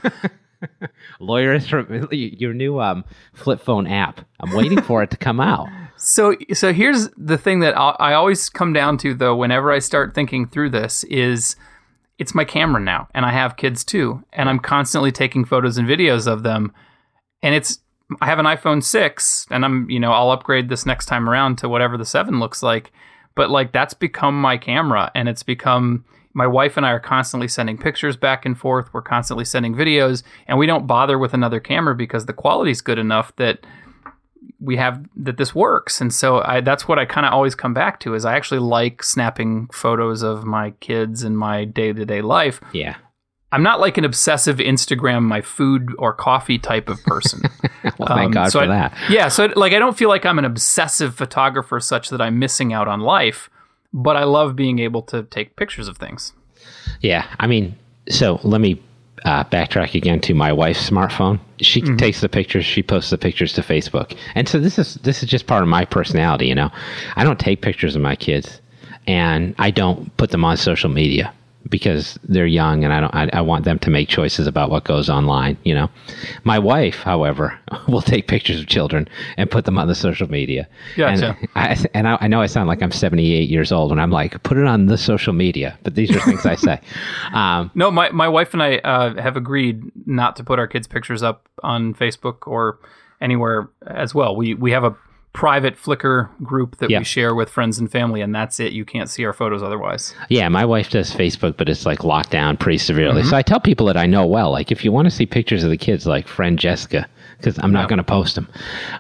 Lawyerist, 1.21 1.69
from 1.69 2.09
your 2.11 2.55
new 2.55 2.81
um, 2.81 3.05
flip 3.35 3.61
phone 3.61 3.87
app. 3.87 4.21
I'm 4.41 4.53
waiting 4.53 4.81
for 4.83 5.03
it 5.03 5.11
to 5.11 5.17
come 5.17 5.39
out. 5.41 5.69
So, 5.97 6.37
so 6.53 6.73
here's 6.73 7.09
the 7.17 7.39
thing 7.39 7.61
that 7.61 7.77
I 7.79 8.15
always 8.15 8.49
come 8.49 8.73
down 8.73 8.99
to, 8.99 9.15
though, 9.15 9.35
whenever 9.35 9.73
I 9.73 9.79
start 9.79 10.15
thinking 10.15 10.47
through 10.47 10.71
this, 10.71 11.05
is 11.05 11.57
it's 12.19 12.35
my 12.35 12.45
camera 12.45 12.81
now, 12.81 13.09
and 13.15 13.27
I 13.27 13.33
have 13.33 13.57
kids 13.57 13.85
too, 13.85 14.23
and 14.33 14.49
I'm 14.49 14.59
constantly 14.59 15.13
taking 15.13 15.45
photos 15.45 15.79
and 15.79 15.89
videos 15.89 16.27
of 16.27 16.43
them, 16.43 16.73
and 17.43 17.55
it's 17.55 17.79
I 18.21 18.27
have 18.27 18.39
an 18.39 18.47
iPhone 18.47 18.83
six, 18.83 19.47
and 19.51 19.65
I'm 19.65 19.91
you 19.91 20.01
know 20.01 20.13
I'll 20.13 20.31
upgrade 20.31 20.69
this 20.69 20.87
next 20.87 21.07
time 21.07 21.29
around 21.29 21.57
to 21.59 21.69
whatever 21.69 21.99
the 21.99 22.05
seven 22.05 22.41
looks 22.41 22.63
like, 22.63 22.93
but 23.35 23.51
like 23.51 23.73
that's 23.73 23.95
become 23.95 24.41
my 24.41 24.57
camera, 24.57 25.11
and 25.15 25.29
it's 25.29 25.43
become 25.43 26.05
my 26.33 26.47
wife 26.47 26.77
and 26.77 26.85
I 26.85 26.91
are 26.91 27.01
constantly 27.01 27.49
sending 27.49 27.79
pictures 27.79 28.17
back 28.17 28.45
and 28.45 28.59
forth. 28.59 28.93
We're 28.93 29.03
constantly 29.03 29.45
sending 29.45 29.75
videos, 29.75 30.23
and 30.47 30.59
we 30.59 30.67
don't 30.67 30.87
bother 30.87 31.19
with 31.19 31.35
another 31.35 31.61
camera 31.61 31.95
because 31.95 32.27
the 32.27 32.33
quality's 32.33 32.81
good 32.81 32.99
enough 32.99 33.35
that 33.37 33.67
we 34.61 34.77
have 34.77 35.05
that 35.17 35.37
this 35.37 35.55
works 35.55 36.01
and 36.01 36.13
so 36.15 36.41
I, 36.43 36.61
that's 36.61 36.89
what 36.89 36.99
i 36.99 37.05
kind 37.05 37.27
of 37.27 37.33
always 37.33 37.55
come 37.55 37.75
back 37.75 38.01
to 38.01 38.15
is 38.15 38.25
i 38.25 38.35
actually 38.37 38.61
like 38.61 39.03
snapping 39.03 39.69
photos 39.73 40.23
of 40.23 40.45
my 40.45 40.71
kids 40.81 41.23
and 41.23 41.37
my 41.39 41.65
day-to-day 41.65 42.23
life 42.23 42.61
Yeah. 42.73 42.97
i'm 43.53 43.63
not 43.63 43.81
like 43.81 43.99
an 43.99 44.05
obsessive 44.05 44.57
instagram 44.59 45.23
my 45.25 45.43
food 45.43 45.91
or 45.99 46.13
coffee 46.15 46.59
type 46.59 46.89
of 46.89 47.03
person 47.05 47.43
Well, 47.99 48.09
thank 48.09 48.27
Um, 48.27 48.31
God 48.33 48.53
so 48.53 48.61
for 48.61 48.65
I- 48.65 48.69
that. 48.69 48.97
yeah 49.11 49.29
so 49.29 49.47
like 49.57 49.73
i 49.75 49.79
don't 49.79 49.97
feel 49.97 50.09
like 50.09 50.25
i'm 50.25 50.39
an 50.39 50.45
obsessive 50.47 51.15
photographer 51.15 51.79
such 51.81 52.09
that 52.11 52.21
i'm 52.21 52.39
missing 52.39 52.73
out 52.73 52.89
on 52.89 53.01
life 53.01 53.51
but 53.93 54.17
i 54.17 54.25
love 54.25 54.57
being 54.57 54.79
able 54.79 55.03
to 55.03 55.23
take 55.25 55.57
pictures 55.57 55.87
of 55.89 55.99
things 55.99 56.33
Yeah, 57.01 57.27
I 57.39 57.47
mean, 57.47 57.77
so 58.09 58.41
let 58.43 58.61
me 58.61 58.81
uh, 59.25 59.45
backtrack 59.45 59.95
again 59.95 60.21
to 60.21 60.35
my 60.35 60.53
wife's 60.53 60.89
smartphone. 60.89 61.41
She 61.61 61.81
takes 61.97 62.21
the 62.21 62.29
pictures, 62.29 62.65
she 62.65 62.83
posts 62.83 63.11
the 63.11 63.19
pictures 63.19 63.53
to 63.55 63.63
Facebook, 63.63 64.17
and 64.35 64.49
so 64.49 64.59
this 64.61 64.79
is 64.79 64.95
this 64.97 65.23
is 65.23 65.29
just 65.29 65.47
part 65.47 65.63
of 65.63 65.69
my 65.69 65.85
personality. 65.85 66.47
You 66.47 66.55
know, 66.55 66.71
I 67.17 67.25
don't 67.25 67.41
take 67.41 67.63
pictures 67.63 67.97
of 67.97 68.03
my 68.03 68.17
kids, 68.17 68.61
and 69.07 69.55
I 69.59 69.71
don't 69.71 70.15
put 70.17 70.31
them 70.31 70.45
on 70.45 70.57
social 70.57 70.91
media 70.91 71.33
because 71.69 72.19
they're 72.25 72.47
young, 72.47 72.85
and 72.85 72.93
I 72.93 73.01
don't. 73.01 73.15
I, 73.15 73.31
I 73.33 73.41
want 73.41 73.65
them 73.65 73.79
to 73.81 73.91
make 73.91 74.09
choices 74.09 74.47
about 74.47 74.71
what 74.71 74.85
goes 74.85 75.09
online. 75.09 75.57
You 75.65 75.75
know, 75.75 75.91
my 76.45 76.59
wife, 76.59 76.97
however, 76.97 77.59
will 77.89 78.03
take 78.03 78.29
pictures 78.29 78.61
of 78.61 78.67
children 78.67 79.09
and 79.37 79.51
put 79.51 79.65
them 79.65 79.79
on 79.79 79.89
the 79.89 79.95
social 79.95 80.31
media. 80.31 80.69
Gotcha. 80.97 81.37
And 81.39 81.49
I, 81.55 81.87
and 81.95 82.09
I, 82.09 82.19
I 82.21 82.29
know 82.29 82.41
I 82.41 82.47
sound 82.47 82.69
like 82.69 82.83
I'm 82.83 82.93
78 82.93 83.49
years 83.49 83.73
old 83.73 83.91
when 83.91 83.99
I'm 83.99 84.11
like, 84.11 84.43
put 84.43 84.57
it 84.57 84.67
on 84.67 84.87
the 84.87 84.99
social 84.99 85.33
media, 85.33 85.79
but 85.83 85.95
these 85.95 86.15
are 86.15 86.21
things 86.21 86.45
I 86.47 86.55
say. 86.55 86.81
Um, 87.33 87.71
No, 87.75 87.91
my, 87.91 88.11
my 88.11 88.29
wife 88.29 88.53
and 88.55 88.63
I 88.63 88.77
uh, 88.79 89.21
have 89.21 89.37
agreed 89.37 89.83
not 90.07 90.37
to 90.37 90.45
put 90.45 90.59
our 90.59 90.67
kids' 90.67 90.87
pictures 90.87 91.23
up 91.23 91.49
on 91.63 91.93
Facebook 91.95 92.47
or 92.47 92.79
anywhere 93.21 93.69
as 93.87 94.15
well. 94.15 94.37
We 94.37 94.55
we 94.55 94.71
have 94.73 94.85
a 94.85 94.97
private 95.37 95.77
Flickr 95.77 96.31
group 96.43 96.79
that 96.79 96.89
Yeah. 96.89 96.99
we 97.01 97.05
share 97.05 97.35
with 97.35 97.51
friends 97.51 97.79
and 97.79 97.93
family, 97.93 98.23
and 98.23 98.35
that's 98.35 98.59
it. 98.59 98.73
You 98.73 98.87
can't 98.87 99.11
see 99.11 99.23
our 99.27 99.35
photos 99.35 99.63
otherwise. 99.63 100.15
Yeah, 100.31 100.49
my 100.49 100.65
wife 100.65 100.89
does 100.89 101.15
Facebook, 101.15 101.59
but 101.59 101.69
it's 101.69 101.85
like 101.85 102.03
locked 102.05 102.31
down 102.31 102.57
pretty 102.57 102.79
severely. 102.79 103.21
Mm-hmm. 103.21 103.31
So 103.31 103.37
I 103.37 103.43
tell 103.43 103.61
people 103.61 103.85
that 103.87 103.99
I 103.99 104.07
know 104.07 104.25
well, 104.25 104.51
like 104.51 104.73
if 104.73 104.83
you 104.83 104.91
want 104.93 105.05
to 105.07 105.11
see 105.11 105.27
pictures 105.27 105.63
of 105.63 105.69
the 105.69 105.77
kids, 105.77 106.07
like 106.07 106.27
friend 106.27 106.59
Jessica, 106.59 107.07
because 107.39 107.59
I'm 107.59 107.73
not 107.73 107.89
going 107.89 107.99
to 107.99 108.05
post 108.05 108.35
them. 108.35 108.49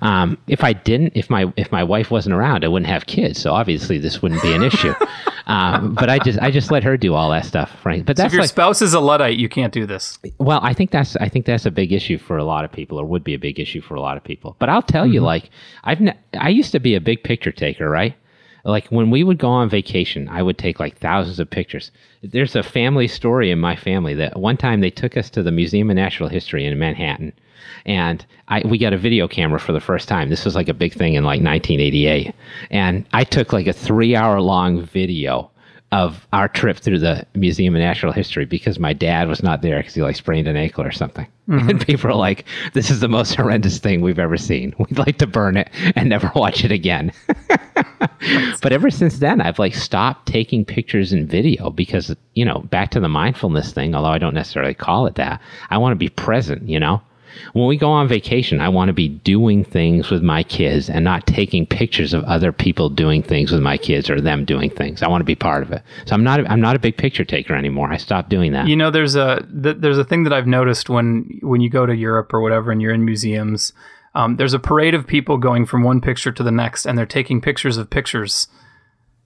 Um, 0.02 0.38
if 0.46 0.62
I 0.62 0.72
didn't, 0.72 1.12
if 1.14 1.30
my 1.30 1.52
if 1.56 1.72
my 1.72 1.82
wife 1.82 2.10
wasn't 2.10 2.34
around, 2.34 2.64
I 2.64 2.68
wouldn't 2.68 2.88
have 2.88 3.06
kids. 3.06 3.40
So 3.40 3.52
obviously 3.52 3.98
this 3.98 4.22
wouldn't 4.22 4.42
be 4.42 4.52
an 4.52 4.62
issue. 4.62 4.94
um, 5.46 5.94
but 5.94 6.10
I 6.10 6.18
just 6.18 6.38
I 6.40 6.50
just 6.50 6.70
let 6.70 6.82
her 6.84 6.96
do 6.96 7.14
all 7.14 7.30
that 7.30 7.44
stuff, 7.44 7.70
Frank. 7.80 8.06
But 8.06 8.16
So 8.16 8.24
that's 8.24 8.32
if 8.32 8.36
your 8.36 8.42
like 8.42 8.50
spouse 8.50 8.82
is 8.82 8.94
a 8.94 9.00
luddite, 9.00 9.36
you 9.38 9.48
can't 9.48 9.72
do 9.72 9.86
this. 9.86 10.18
well, 10.38 10.60
I 10.62 10.72
think 10.72 10.90
that's 10.90 11.16
I 11.16 11.28
think 11.28 11.46
that's 11.46 11.66
a 11.66 11.70
big 11.70 11.92
issue 11.92 12.18
for 12.18 12.36
a 12.36 12.44
lot 12.44 12.64
of 12.64 12.72
people, 12.72 13.00
or 13.00 13.04
would 13.04 13.24
be 13.24 13.34
a 13.34 13.38
big 13.38 13.58
issue 13.58 13.80
for 13.80 13.94
a 13.94 14.00
lot 14.00 14.16
of 14.16 14.24
people. 14.24 14.56
But 14.58 14.68
I'll 14.68 14.82
tell 14.82 15.06
you, 15.06 15.20
like 15.20 15.50
I've 15.84 16.00
ne- 16.00 16.18
I 16.38 16.50
used 16.50 16.72
to 16.72 16.80
be 16.80 16.94
a 16.94 17.00
big 17.00 17.22
picture 17.22 17.52
taker, 17.52 17.88
right? 17.88 18.14
Like 18.64 18.88
when 18.88 19.10
we 19.10 19.22
would 19.22 19.38
go 19.38 19.48
on 19.48 19.68
vacation, 19.70 20.28
I 20.28 20.42
would 20.42 20.58
take 20.58 20.80
like 20.80 20.98
thousands 20.98 21.38
of 21.38 21.48
pictures. 21.48 21.92
There's 22.22 22.56
a 22.56 22.64
family 22.64 23.06
story 23.06 23.52
in 23.52 23.60
my 23.60 23.76
family 23.76 24.12
that 24.14 24.40
one 24.40 24.56
time 24.56 24.80
they 24.80 24.90
took 24.90 25.16
us 25.16 25.30
to 25.30 25.42
the 25.44 25.52
Museum 25.52 25.88
of 25.88 25.94
Natural 25.94 26.28
History 26.28 26.66
in 26.66 26.76
Manhattan, 26.76 27.32
and 27.84 28.24
I 28.48 28.62
we 28.66 28.78
got 28.78 28.92
a 28.92 28.98
video 28.98 29.28
camera 29.28 29.60
for 29.60 29.72
the 29.72 29.80
first 29.80 30.08
time. 30.08 30.28
This 30.28 30.44
was 30.44 30.54
like 30.54 30.68
a 30.68 30.74
big 30.74 30.94
thing 30.94 31.14
in 31.14 31.24
like 31.24 31.42
1988, 31.42 32.34
and 32.70 33.06
I 33.12 33.24
took 33.24 33.52
like 33.52 33.66
a 33.66 33.72
three 33.72 34.16
hour 34.16 34.40
long 34.40 34.82
video 34.82 35.50
of 35.92 36.26
our 36.32 36.48
trip 36.48 36.78
through 36.78 36.98
the 36.98 37.24
Museum 37.34 37.74
of 37.74 37.80
Natural 37.80 38.12
History 38.12 38.44
because 38.44 38.78
my 38.78 38.92
dad 38.92 39.28
was 39.28 39.42
not 39.42 39.62
there 39.62 39.78
because 39.78 39.94
he 39.94 40.02
like 40.02 40.16
sprained 40.16 40.48
an 40.48 40.56
ankle 40.56 40.82
or 40.82 40.90
something. 40.90 41.26
Mm-hmm. 41.48 41.70
And 41.70 41.86
people 41.86 42.10
are 42.10 42.14
like, 42.14 42.44
"This 42.72 42.90
is 42.90 43.00
the 43.00 43.08
most 43.08 43.34
horrendous 43.34 43.78
thing 43.78 44.00
we've 44.00 44.18
ever 44.18 44.36
seen. 44.36 44.74
We'd 44.78 44.98
like 44.98 45.18
to 45.18 45.26
burn 45.26 45.56
it 45.56 45.70
and 45.94 46.08
never 46.08 46.30
watch 46.34 46.64
it 46.64 46.72
again." 46.72 47.12
but 48.60 48.72
ever 48.72 48.90
since 48.90 49.20
then, 49.20 49.40
I've 49.40 49.60
like 49.60 49.74
stopped 49.74 50.26
taking 50.26 50.64
pictures 50.64 51.12
and 51.12 51.28
video 51.28 51.70
because 51.70 52.14
you 52.34 52.44
know, 52.44 52.60
back 52.60 52.90
to 52.90 53.00
the 53.00 53.08
mindfulness 53.08 53.72
thing. 53.72 53.94
Although 53.94 54.10
I 54.10 54.18
don't 54.18 54.34
necessarily 54.34 54.74
call 54.74 55.06
it 55.06 55.14
that, 55.14 55.40
I 55.70 55.78
want 55.78 55.92
to 55.92 55.96
be 55.96 56.08
present. 56.08 56.68
You 56.68 56.80
know, 56.80 57.00
when 57.52 57.66
we 57.66 57.76
go 57.76 57.90
on 57.90 58.08
vacation, 58.08 58.60
I 58.60 58.68
want 58.68 58.88
to 58.88 58.92
be 58.92 59.08
doing 59.08 59.64
things 59.64 60.10
with 60.10 60.22
my 60.22 60.42
kids 60.42 60.88
and 60.88 61.04
not 61.04 61.26
taking 61.26 61.66
pictures 61.66 62.14
of 62.14 62.24
other 62.24 62.52
people 62.52 62.88
doing 62.88 63.22
things 63.22 63.52
with 63.52 63.60
my 63.60 63.76
kids 63.76 64.08
or 64.10 64.20
them 64.20 64.44
doing 64.44 64.70
things. 64.70 65.02
I 65.02 65.08
want 65.08 65.20
to 65.20 65.26
be 65.26 65.34
part 65.34 65.62
of 65.62 65.72
it. 65.72 65.82
So 66.06 66.14
I'm 66.14 66.24
not 66.24 66.48
I'm 66.50 66.60
not 66.60 66.76
a 66.76 66.78
big 66.78 66.96
picture 66.96 67.24
taker 67.24 67.54
anymore. 67.54 67.92
I 67.92 67.96
stopped 67.96 68.28
doing 68.28 68.52
that. 68.52 68.68
You 68.68 68.76
know, 68.76 68.90
there's 68.90 69.14
a 69.14 69.46
th- 69.62 69.76
there's 69.78 69.98
a 69.98 70.04
thing 70.04 70.24
that 70.24 70.32
I've 70.32 70.46
noticed 70.46 70.88
when 70.88 71.38
when 71.42 71.60
you 71.60 71.70
go 71.70 71.86
to 71.86 71.94
Europe 71.94 72.32
or 72.32 72.40
whatever, 72.40 72.70
and 72.70 72.80
you're 72.80 72.94
in 72.94 73.04
museums. 73.04 73.72
Um, 74.14 74.36
there's 74.36 74.54
a 74.54 74.58
parade 74.58 74.94
of 74.94 75.06
people 75.06 75.36
going 75.36 75.66
from 75.66 75.82
one 75.82 76.00
picture 76.00 76.32
to 76.32 76.42
the 76.42 76.50
next, 76.50 76.86
and 76.86 76.96
they're 76.96 77.04
taking 77.04 77.40
pictures 77.40 77.76
of 77.76 77.90
pictures, 77.90 78.48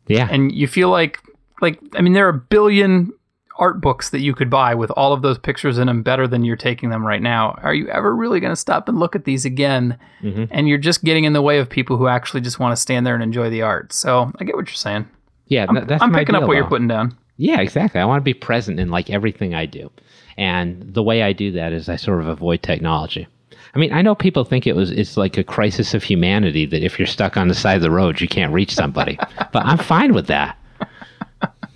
yeah. 0.09 0.27
and 0.29 0.53
you 0.53 0.67
feel 0.67 0.89
like 0.89 1.21
like 1.61 1.79
I 1.95 2.01
mean, 2.01 2.13
there 2.13 2.27
are 2.27 2.31
a 2.31 2.39
billion 2.39 3.13
art 3.59 3.81
books 3.81 4.11
that 4.11 4.21
you 4.21 4.35
could 4.35 4.49
buy 4.49 4.75
with 4.75 4.91
all 4.93 5.13
of 5.13 5.23
those 5.23 5.39
pictures 5.39 5.79
in 5.79 5.87
them 5.87 6.03
better 6.03 6.27
than 6.27 6.45
you're 6.45 6.57
taking 6.57 6.91
them 6.91 7.07
right 7.07 7.21
now. 7.23 7.59
Are 7.63 7.75
you 7.75 7.89
ever 7.89 8.15
really 8.15 8.41
going 8.41 8.53
to 8.53 8.57
stop 8.57 8.89
and 8.89 8.99
look 8.99 9.15
at 9.15 9.25
these 9.25 9.45
again? 9.45 9.99
Mm-hmm. 10.23 10.45
And 10.51 10.69
you're 10.69 10.79
just 10.79 11.05
getting 11.05 11.25
in 11.25 11.33
the 11.33 11.43
way 11.43 11.59
of 11.59 11.69
people 11.69 11.97
who 11.97 12.09
actually 12.09 12.41
just 12.41 12.59
want 12.59 12.73
to 12.73 12.81
stand 12.81 13.07
there 13.07 13.15
and 13.15 13.23
enjoy 13.23 13.51
the 13.51 13.63
art. 13.63 13.93
So 13.93 14.33
I 14.39 14.45
get 14.45 14.57
what 14.57 14.69
you're 14.69 14.75
saying. 14.75 15.09
yeah, 15.47 15.67
th- 15.67 15.87
that's 15.87 16.03
I'm 16.03 16.13
picking 16.13 16.35
up 16.35 16.43
deal, 16.43 16.49
what 16.49 16.57
you're 16.57 16.69
putting 16.69 16.89
down. 16.89 17.17
Yeah, 17.37 17.61
exactly. 17.61 18.01
I 18.01 18.05
want 18.05 18.21
to 18.21 18.25
be 18.25 18.35
present 18.35 18.81
in 18.81 18.91
like 18.91 19.11
everything 19.11 19.55
I 19.55 19.67
do. 19.67 19.91
And 20.37 20.95
the 20.95 21.03
way 21.03 21.23
I 21.23 21.33
do 21.33 21.53
that 21.53 21.73
is 21.73 21.89
I 21.89 21.97
sort 21.97 22.21
of 22.21 22.29
avoid 22.29 22.63
technology. 22.63 23.27
I 23.75 23.79
mean, 23.79 23.93
I 23.93 24.03
know 24.03 24.15
people 24.15 24.45
think 24.45 24.67
it 24.67 24.75
was 24.75 24.91
it's 24.91 25.17
like 25.17 25.37
a 25.37 25.45
crisis 25.45 25.95
of 25.95 26.03
humanity 26.03 26.67
that 26.67 26.83
if 26.83 26.99
you're 26.99 27.07
stuck 27.07 27.37
on 27.37 27.49
the 27.49 27.55
side 27.55 27.77
of 27.77 27.83
the 27.83 27.91
road, 27.91 28.21
you 28.21 28.29
can't 28.29 28.53
reach 28.53 28.75
somebody. 28.75 29.19
but 29.53 29.65
I'm 29.65 29.79
fine 29.79 30.13
with 30.13 30.27
that. 30.27 30.57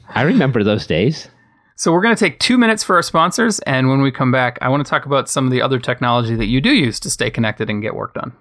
I 0.09 0.23
remember 0.23 0.63
those 0.65 0.87
days. 0.87 1.29
So 1.77 1.93
we're 1.93 2.03
going 2.03 2.15
to 2.15 2.25
take 2.25 2.39
two 2.39 2.57
minutes 2.57 2.85
for 2.85 2.95
our 2.95 3.03
sponsors, 3.03 3.59
and 3.61 3.89
when 3.89 4.01
we 4.01 4.13
come 4.13 4.31
back, 4.31 4.59
I 4.63 4.69
want 4.69 4.87
to 4.87 4.89
talk 4.89 5.07
about 5.07 5.29
some 5.29 5.45
of 5.45 5.51
the 5.51 5.61
other 5.61 5.81
technology 5.81 6.37
that 6.37 6.47
you 6.47 6.61
do 6.61 6.73
use 6.73 7.01
to 7.01 7.11
stay 7.11 7.31
connected 7.31 7.69
and 7.69 7.83
get 7.83 7.97
work 7.97 8.15
done. 8.15 8.33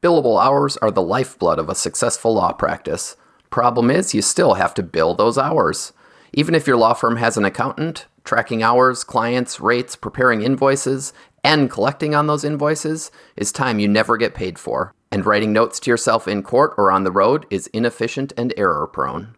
Billable 0.00 0.40
hours 0.40 0.76
are 0.76 0.92
the 0.92 1.02
lifeblood 1.02 1.58
of 1.58 1.68
a 1.68 1.74
successful 1.74 2.34
law 2.34 2.52
practice. 2.52 3.16
Problem 3.50 3.90
is, 3.90 4.14
you 4.14 4.22
still 4.22 4.54
have 4.54 4.74
to 4.74 4.82
bill 4.84 5.14
those 5.14 5.36
hours. 5.36 5.92
Even 6.32 6.54
if 6.54 6.68
your 6.68 6.76
law 6.76 6.92
firm 6.94 7.16
has 7.16 7.36
an 7.36 7.44
accountant, 7.44 8.06
tracking 8.22 8.62
hours, 8.62 9.02
clients, 9.02 9.58
rates, 9.58 9.96
preparing 9.96 10.42
invoices, 10.42 11.12
and 11.42 11.68
collecting 11.68 12.14
on 12.14 12.28
those 12.28 12.44
invoices 12.44 13.10
is 13.36 13.50
time 13.50 13.80
you 13.80 13.88
never 13.88 14.16
get 14.16 14.34
paid 14.34 14.56
for. 14.56 14.94
And 15.10 15.26
writing 15.26 15.52
notes 15.52 15.80
to 15.80 15.90
yourself 15.90 16.28
in 16.28 16.44
court 16.44 16.74
or 16.78 16.92
on 16.92 17.02
the 17.02 17.10
road 17.10 17.46
is 17.50 17.66
inefficient 17.68 18.32
and 18.36 18.54
error 18.56 18.86
prone. 18.86 19.34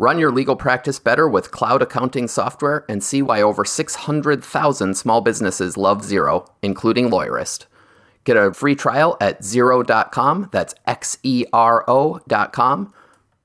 Run 0.00 0.18
your 0.18 0.32
legal 0.32 0.56
practice 0.56 0.98
better 0.98 1.28
with 1.28 1.50
cloud 1.50 1.82
accounting 1.82 2.26
software 2.26 2.86
and 2.88 3.04
see 3.04 3.20
why 3.20 3.42
over 3.42 3.66
600,000 3.66 4.94
small 4.96 5.20
businesses 5.20 5.76
love 5.76 6.00
Xero, 6.00 6.48
including 6.62 7.10
Lawyerist. 7.10 7.66
Get 8.24 8.38
a 8.38 8.54
free 8.54 8.74
trial 8.74 9.18
at 9.20 9.42
xero.com. 9.42 10.48
That's 10.52 10.74
X 10.86 11.18
E 11.22 11.44
R 11.52 11.84
O.com. 11.86 12.94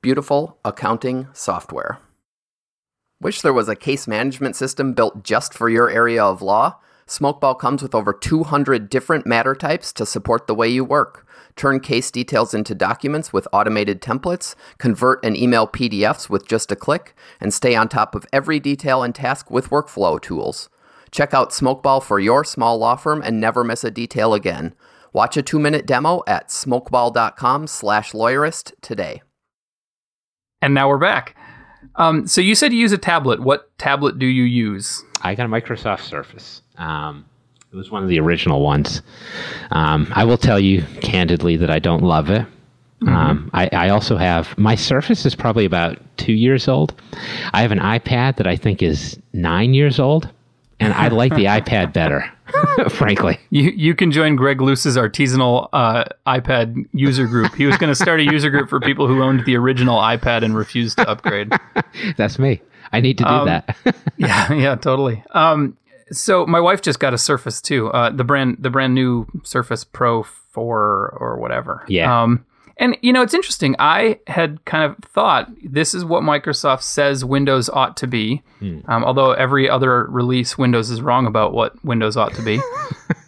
Beautiful 0.02 0.58
accounting 0.64 1.28
software. 1.34 2.00
Wish 3.20 3.42
there 3.42 3.52
was 3.52 3.68
a 3.68 3.76
case 3.76 4.08
management 4.08 4.56
system 4.56 4.94
built 4.94 5.26
just 5.26 5.54
for 5.54 5.68
your 5.68 5.90
area 5.90 6.24
of 6.24 6.42
law? 6.42 6.80
Smokeball 7.06 7.60
comes 7.60 7.84
with 7.84 7.94
over 7.94 8.14
200 8.14 8.90
different 8.90 9.28
matter 9.28 9.56
types 9.56 9.92
to 9.92 10.06
support 10.06 10.48
the 10.48 10.56
way 10.56 10.70
you 10.70 10.86
work. 10.86 11.25
Turn 11.56 11.80
case 11.80 12.12
details 12.12 12.54
into 12.54 12.76
documents 12.76 13.32
with 13.32 13.48
automated 13.54 14.02
templates, 14.02 14.56
convert 14.78 15.24
and 15.24 15.38
email 15.38 15.68
PDFs 15.68 16.30
with 16.30 16.48
just 16.48 16.72
a 16.72 16.76
click, 16.76 17.16
and 17.40 17.54
stay 17.54 17.76
on 17.76 17.88
top 17.88 18.14
of 18.14 18.26
every 18.34 18.60
detail 18.60 19.04
and 19.04 19.16
task 19.16 19.50
with 19.50 19.70
workflow 19.70 20.22
tools. 20.22 20.70
Check 21.12 21.34
out 21.34 21.52
Smokeball 21.52 22.04
for 22.04 22.20
your 22.20 22.44
small 22.44 22.78
law 22.78 22.98
firm 22.98 23.22
and 23.24 23.40
never 23.40 23.64
miss 23.64 23.86
a 23.86 23.92
detail 23.92 24.34
again. 24.34 24.74
Watch 25.14 25.38
a 25.38 25.42
two-minute 25.42 25.86
demo 25.86 26.24
at 26.28 26.50
smokeball.com 26.50 27.68
slash 27.68 28.12
lawyerist 28.12 28.74
today. 28.82 29.22
And 30.62 30.74
now 30.74 30.90
we're 30.90 30.98
back. 30.98 31.38
Um, 31.96 32.28
so 32.28 32.42
you 32.42 32.54
said 32.54 32.74
you 32.74 32.80
use 32.80 32.92
a 32.92 32.98
tablet. 32.98 33.42
What 33.42 33.78
tablet 33.78 34.20
do 34.20 34.26
you 34.26 34.44
use? 34.44 35.06
I 35.22 35.36
got 35.36 35.46
a 35.46 35.50
Microsoft 35.50 36.02
Surface. 36.02 36.64
Um, 36.78 37.26
it 37.76 37.78
was 37.78 37.92
one 37.92 38.04
of 38.04 38.10
the 38.10 38.20
original 38.22 38.62
ones. 38.62 39.02
Um, 39.72 40.08
I 40.16 40.24
will 40.24 40.38
tell 40.38 40.58
you 40.60 40.84
candidly 41.02 41.58
that 41.58 41.70
I 41.70 41.80
don't 41.80 42.04
love 42.04 42.30
it. 42.30 42.46
Um, 43.06 43.52
I, 43.54 43.70
I 43.74 43.90
also 43.90 44.16
have 44.16 44.58
my 44.58 44.74
Surface 44.76 45.26
is 45.26 45.36
probably 45.36 45.66
about 45.66 46.00
two 46.18 46.32
years 46.34 46.68
old. 46.70 46.96
I 47.54 47.62
have 47.62 47.72
an 47.74 47.80
iPad 47.80 48.38
that 48.38 48.48
I 48.48 48.56
think 48.56 48.82
is 48.82 49.20
nine 49.34 49.74
years 49.74 50.00
old, 50.00 50.32
and 50.80 50.94
I 50.94 51.10
like 51.10 51.36
the 51.36 51.44
iPad 51.60 51.92
better, 51.94 52.24
frankly. 52.90 53.38
You 53.50 53.72
you 53.76 53.94
can 53.94 54.12
join 54.12 54.38
Greg 54.38 54.62
Luce's 54.62 54.96
artisanal 54.98 55.68
uh, 55.74 56.06
iPad 56.26 56.88
user 56.94 57.28
group. 57.28 57.54
He 57.54 57.66
was 57.66 57.78
going 57.78 57.92
to 57.92 57.96
start 57.96 58.22
a 58.22 58.24
user 58.24 58.50
group 58.50 58.70
for 58.70 58.80
people 58.80 59.06
who 59.08 59.22
owned 59.22 59.46
the 59.46 59.58
original 59.58 60.00
iPad 60.00 60.44
and 60.44 60.56
refused 60.56 60.98
to 60.98 61.08
upgrade. 61.08 61.52
That's 62.18 62.40
me. 62.40 62.62
I 62.94 63.02
need 63.02 63.18
to 63.20 63.26
do 63.26 63.30
Um, 63.30 63.46
that. 63.48 63.76
yeah, 64.18 64.52
yeah, 64.54 64.76
totally. 64.76 65.22
Um, 65.32 65.78
so 66.12 66.46
my 66.46 66.60
wife 66.60 66.82
just 66.82 67.00
got 67.00 67.14
a 67.14 67.18
Surface 67.18 67.62
too. 67.62 67.88
Uh, 67.90 68.10
the 68.10 68.24
brand 68.24 68.58
the 68.60 68.70
brand 68.70 68.94
new 68.94 69.28
Surface 69.44 69.84
Pro 69.84 70.24
four 70.24 71.16
or 71.20 71.38
whatever. 71.40 71.84
Yeah. 71.88 72.24
Um, 72.24 72.46
and 72.78 72.98
you 73.02 73.14
know 73.14 73.22
it's 73.22 73.34
interesting. 73.34 73.76
I 73.80 74.20
had 74.28 74.64
kind 74.66 74.84
of 74.84 74.98
thought 75.10 75.50
this 75.64 75.94
is 75.94 76.04
what 76.04 76.24
Microsoft 76.24 76.82
says 76.82 77.24
Windows 77.24 77.70
ought 77.70 77.96
to 77.98 78.08
be. 78.08 78.44
Hmm. 78.60 78.80
Um, 78.88 79.04
although 79.06 79.32
every 79.32 79.70
other 79.70 80.06
release, 80.06 80.58
Windows 80.58 80.90
is 80.90 81.02
wrong 81.02 81.26
about 81.26 81.54
what 81.54 81.84
Windows 81.86 82.18
ought 82.18 82.34
to 82.36 82.42
be. 82.42 82.60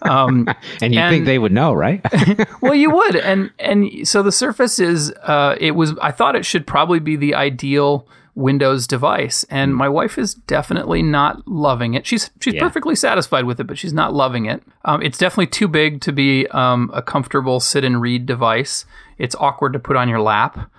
Um, 0.02 0.48
and 0.82 0.94
you 0.94 1.00
and- 1.00 1.14
think 1.14 1.26
they 1.26 1.40
would 1.40 1.52
know, 1.52 1.74
right? 1.74 2.02
well, 2.62 2.76
you 2.76 2.90
would, 2.92 3.16
and 3.16 3.52
and 3.60 4.08
so 4.08 4.24
the 4.24 4.32
Surface 4.32 4.80
is. 4.80 5.12
Uh, 5.24 5.56
it 5.60 5.72
was. 5.72 5.98
I 6.02 6.12
thought 6.12 6.36
it 6.36 6.46
should 6.46 6.66
probably 6.66 7.00
be 7.00 7.16
the 7.16 7.36
ideal 7.36 8.08
Windows 8.38 8.86
device, 8.86 9.44
and 9.50 9.76
my 9.76 9.90
wife 9.90 10.20
is 10.20 10.36
definitely 10.36 11.02
not 11.02 11.48
loving 11.48 11.96
it. 11.96 12.06
She's 12.06 12.30
she's 12.40 12.54
Yeah. 12.54 12.62
perfectly 12.62 12.96
satisfied 12.96 13.46
with 13.46 13.60
it, 13.60 13.66
but 13.66 13.80
she's 13.80 13.94
not 13.94 14.14
loving 14.14 14.46
it. 14.46 14.62
Um, 14.86 15.02
it's 15.02 15.18
definitely 15.18 15.48
too 15.48 15.68
big 15.68 16.02
to 16.02 16.12
be 16.14 16.46
um, 16.52 16.92
a 16.94 17.02
comfortable 17.02 17.60
sit 17.60 17.84
and 17.84 18.00
read 18.00 18.28
device. 18.28 18.86
It's 19.18 19.36
awkward 19.40 19.74
to 19.74 19.80
put 19.80 19.96
on 19.96 20.08
your 20.08 20.22
lap, 20.22 20.70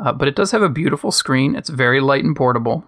uh, 0.00 0.12
but 0.12 0.26
it 0.26 0.34
does 0.34 0.50
have 0.50 0.62
a 0.62 0.68
beautiful 0.68 1.12
screen. 1.12 1.54
It's 1.54 1.68
very 1.70 2.00
light 2.00 2.24
and 2.24 2.34
portable. 2.34 2.84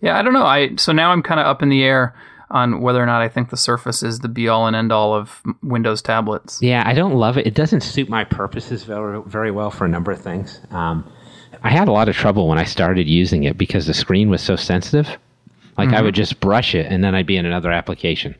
Yeah, 0.00 0.16
I 0.16 0.22
don't 0.22 0.32
know. 0.32 0.46
I 0.46 0.76
so 0.76 0.92
now 0.92 1.10
I'm 1.10 1.22
kind 1.22 1.40
of 1.40 1.46
up 1.46 1.60
in 1.60 1.70
the 1.70 1.82
air 1.82 2.14
on 2.52 2.80
whether 2.80 3.02
or 3.02 3.06
not 3.06 3.20
I 3.20 3.28
think 3.28 3.50
the 3.50 3.56
Surface 3.56 4.02
is 4.04 4.20
the 4.20 4.28
be 4.28 4.48
all 4.48 4.68
and 4.68 4.76
end 4.76 4.92
all 4.92 5.12
of 5.12 5.42
Windows 5.62 6.02
tablets. 6.02 6.62
Yeah, 6.62 6.84
I 6.86 6.94
don't 6.94 7.14
love 7.14 7.36
it. 7.36 7.46
It 7.48 7.54
doesn't 7.54 7.80
suit 7.82 8.08
my 8.08 8.22
purposes 8.24 8.84
very, 8.84 9.20
very 9.26 9.50
well 9.50 9.70
for 9.72 9.84
a 9.84 9.88
number 9.88 10.10
of 10.12 10.20
things. 10.20 10.60
Um, 10.70 11.04
I 11.62 11.70
had 11.70 11.88
a 11.88 11.92
lot 11.92 12.08
of 12.08 12.16
trouble 12.16 12.48
when 12.48 12.58
I 12.58 12.64
started 12.64 13.08
using 13.08 13.44
it 13.44 13.58
because 13.58 13.86
the 13.86 13.94
screen 13.94 14.30
was 14.30 14.40
so 14.42 14.56
sensitive. 14.56 15.18
Like 15.78 15.90
I 15.94 16.02
would 16.02 16.14
just 16.14 16.40
brush 16.40 16.74
it 16.74 16.86
and 16.90 17.02
then 17.02 17.14
I'd 17.14 17.26
be 17.26 17.36
in 17.36 17.46
another 17.46 17.70
application, 17.72 18.34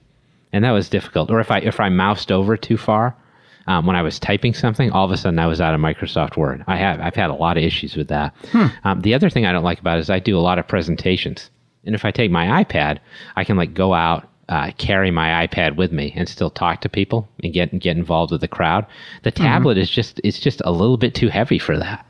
and 0.52 0.64
that 0.64 0.72
was 0.72 0.88
difficult. 0.88 1.30
Or 1.30 1.40
if 1.40 1.50
I 1.50 1.58
if 1.58 1.80
I 1.80 1.88
moused 1.88 2.30
over 2.30 2.56
too 2.56 2.76
far, 2.76 3.14
um, 3.66 3.86
when 3.86 3.96
I 3.96 4.02
was 4.02 4.18
typing 4.18 4.52
something, 4.52 4.90
all 4.90 5.04
of 5.06 5.10
a 5.10 5.16
sudden 5.16 5.38
I 5.38 5.46
was 5.46 5.60
out 5.60 5.74
of 5.74 5.80
Microsoft 5.80 6.36
Word. 6.36 6.64
I 6.66 6.76
have 6.76 7.00
I've 7.00 7.14
had 7.14 7.30
a 7.30 7.34
lot 7.34 7.56
of 7.56 7.62
issues 7.64 7.96
with 7.96 8.08
that. 8.08 8.34
Um, 8.84 9.00
the 9.00 9.14
other 9.14 9.30
thing 9.30 9.46
I 9.46 9.52
don't 9.52 9.64
like 9.64 9.80
about 9.80 9.98
it 9.98 10.02
is 10.02 10.10
I 10.10 10.18
do 10.18 10.36
a 10.38 10.40
lot 10.40 10.58
of 10.58 10.68
presentations, 10.68 11.50
and 11.84 11.94
if 11.94 12.04
I 12.04 12.10
take 12.10 12.30
my 12.30 12.62
iPad, 12.62 12.98
I 13.36 13.44
can 13.44 13.56
like 13.56 13.74
go 13.74 13.94
out. 13.94 14.26
Uh, 14.48 14.72
carry 14.78 15.12
my 15.12 15.46
iPad 15.46 15.76
with 15.76 15.92
me 15.92 16.12
and 16.16 16.28
still 16.28 16.50
talk 16.50 16.80
to 16.80 16.88
people 16.88 17.28
and 17.44 17.52
get 17.52 17.78
get 17.78 17.96
involved 17.96 18.32
with 18.32 18.40
the 18.40 18.48
crowd. 18.48 18.84
The 19.22 19.30
tablet 19.30 19.78
is 19.78 19.88
just 19.88 20.20
it's 20.24 20.40
just 20.40 20.60
a 20.64 20.72
little 20.72 20.96
bit 20.96 21.14
too 21.14 21.28
heavy 21.28 21.60
for 21.60 21.78
that. 21.78 22.04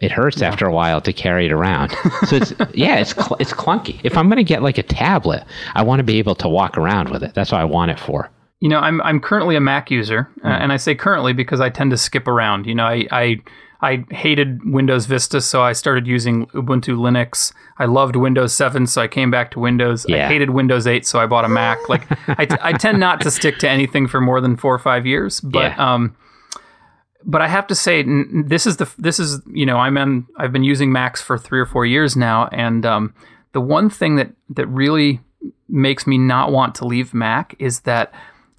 It 0.00 0.12
hurts 0.12 0.42
after 0.42 0.66
a 0.66 0.72
while 0.72 1.00
to 1.00 1.12
carry 1.12 1.46
it 1.46 1.52
around. 1.52 1.94
So 2.28 2.36
it's 2.36 2.52
yeah, 2.74 2.96
it's 2.96 3.14
cl- 3.14 3.36
it's 3.40 3.52
clunky. 3.52 4.00
If 4.04 4.16
I'm 4.16 4.28
going 4.28 4.36
to 4.38 4.44
get 4.44 4.62
like 4.62 4.78
a 4.78 4.82
tablet, 4.82 5.44
I 5.74 5.82
want 5.82 6.00
to 6.00 6.04
be 6.04 6.18
able 6.18 6.34
to 6.36 6.48
walk 6.48 6.76
around 6.78 7.08
with 7.10 7.22
it. 7.22 7.34
That's 7.34 7.52
what 7.52 7.60
I 7.60 7.64
want 7.64 7.90
it 7.90 7.98
for. 7.98 8.30
You 8.60 8.68
know, 8.68 8.78
I'm 8.80 9.00
I'm 9.02 9.20
currently 9.20 9.56
a 9.56 9.60
Mac 9.60 9.90
user, 9.90 10.28
uh, 10.44 10.48
and 10.48 10.72
I 10.72 10.76
say 10.78 10.94
currently 10.94 11.32
because 11.32 11.60
I 11.60 11.68
tend 11.70 11.90
to 11.92 11.96
skip 11.96 12.26
around. 12.28 12.66
You 12.66 12.74
know, 12.74 12.84
I, 12.84 13.06
I 13.12 13.36
I 13.80 14.04
hated 14.10 14.60
Windows 14.72 15.06
Vista, 15.06 15.40
so 15.40 15.62
I 15.62 15.72
started 15.72 16.06
using 16.08 16.46
Ubuntu 16.48 16.96
Linux. 16.98 17.52
I 17.78 17.84
loved 17.84 18.16
Windows 18.16 18.52
7, 18.52 18.88
so 18.88 19.00
I 19.00 19.06
came 19.06 19.30
back 19.30 19.52
to 19.52 19.60
Windows. 19.60 20.04
I 20.06 20.26
hated 20.26 20.50
Windows 20.50 20.88
8, 20.88 21.06
so 21.06 21.20
I 21.20 21.26
bought 21.26 21.44
a 21.44 21.48
Mac. 21.48 21.88
Like 21.88 22.02
I, 22.36 22.44
t- 22.44 22.56
I 22.60 22.72
tend 22.72 22.98
not 22.98 23.20
to 23.20 23.30
stick 23.30 23.58
to 23.60 23.68
anything 23.68 24.08
for 24.08 24.20
more 24.20 24.40
than 24.40 24.56
four 24.56 24.74
or 24.74 24.80
five 24.80 25.06
years, 25.06 25.40
but 25.40 25.60
Yeah. 25.76 25.94
um, 25.94 26.16
but 27.28 27.40
I 27.42 27.46
have 27.46 27.66
to 27.68 27.74
say 27.76 28.04
this 28.44 28.66
is 28.66 28.78
the 28.78 28.90
this 28.98 29.20
is 29.20 29.40
you 29.52 29.66
know 29.66 29.76
I'm 29.76 29.96
in 29.96 30.26
I've 30.38 30.52
been 30.52 30.64
using 30.64 30.90
Macs 30.90 31.22
for 31.22 31.38
three 31.38 31.60
or 31.60 31.66
four 31.66 31.86
years 31.86 32.16
now, 32.16 32.48
and 32.50 32.84
um, 32.84 33.14
the 33.52 33.60
one 33.60 33.88
thing 33.90 34.16
that 34.16 34.32
that 34.50 34.66
really 34.66 35.20
makes 35.68 36.06
me 36.06 36.18
not 36.18 36.50
want 36.50 36.74
to 36.76 36.86
leave 36.86 37.14
Mac 37.14 37.54
is 37.60 37.80
that 37.80 38.12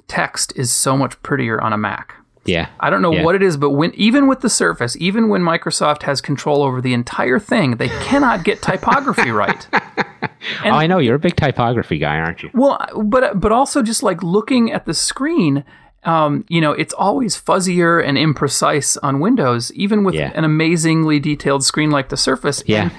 text 0.08 0.54
is 0.56 0.72
so 0.72 0.96
much 0.96 1.22
prettier 1.24 1.60
on 1.60 1.74
a 1.74 1.78
Mac. 1.78 2.14
Yeah. 2.46 2.70
I 2.80 2.90
don't 2.90 3.02
know 3.02 3.12
Yeah. 3.14 3.24
what 3.24 3.36
it 3.36 3.44
is, 3.44 3.58
but 3.58 3.72
when 3.72 3.94
even 3.96 4.28
with 4.28 4.40
the 4.42 4.50
Surface, 4.50 4.96
even 4.98 5.28
when 5.30 5.42
Microsoft 5.42 6.04
has 6.04 6.22
control 6.22 6.64
over 6.64 6.82
the 6.82 6.94
entire 6.94 7.38
thing, 7.38 7.78
they 7.78 7.90
cannot 7.90 8.44
get 8.44 8.62
typography 8.62 9.30
right. 9.30 9.68
oh, 9.74 10.30
I 10.64 10.88
know 10.88 11.00
you're 11.00 11.16
a 11.16 11.20
big 11.20 11.36
typography 11.36 11.98
guy, 11.98 12.18
aren't 12.18 12.42
you? 12.44 12.50
Well, 12.54 12.80
but 13.04 13.40
but 13.40 13.52
also 13.52 13.82
just 13.82 14.04
like 14.04 14.24
looking 14.24 14.72
at 14.72 14.86
the 14.86 14.94
screen, 14.94 15.64
um, 16.04 16.46
you 16.48 16.62
know, 16.62 16.72
it's 16.72 16.94
always 16.94 17.36
fuzzier 17.40 18.04
and 18.04 18.18
imprecise 18.18 18.98
on 19.04 19.20
Windows, 19.20 19.72
even 19.74 20.04
with 20.04 20.16
Yeah. 20.16 20.32
an 20.36 20.44
amazingly 20.46 21.20
detailed 21.20 21.64
screen 21.64 21.92
like 21.92 22.10
the 22.10 22.18
Surface. 22.18 22.64
Yeah. 22.66 22.84
And, 22.84 22.92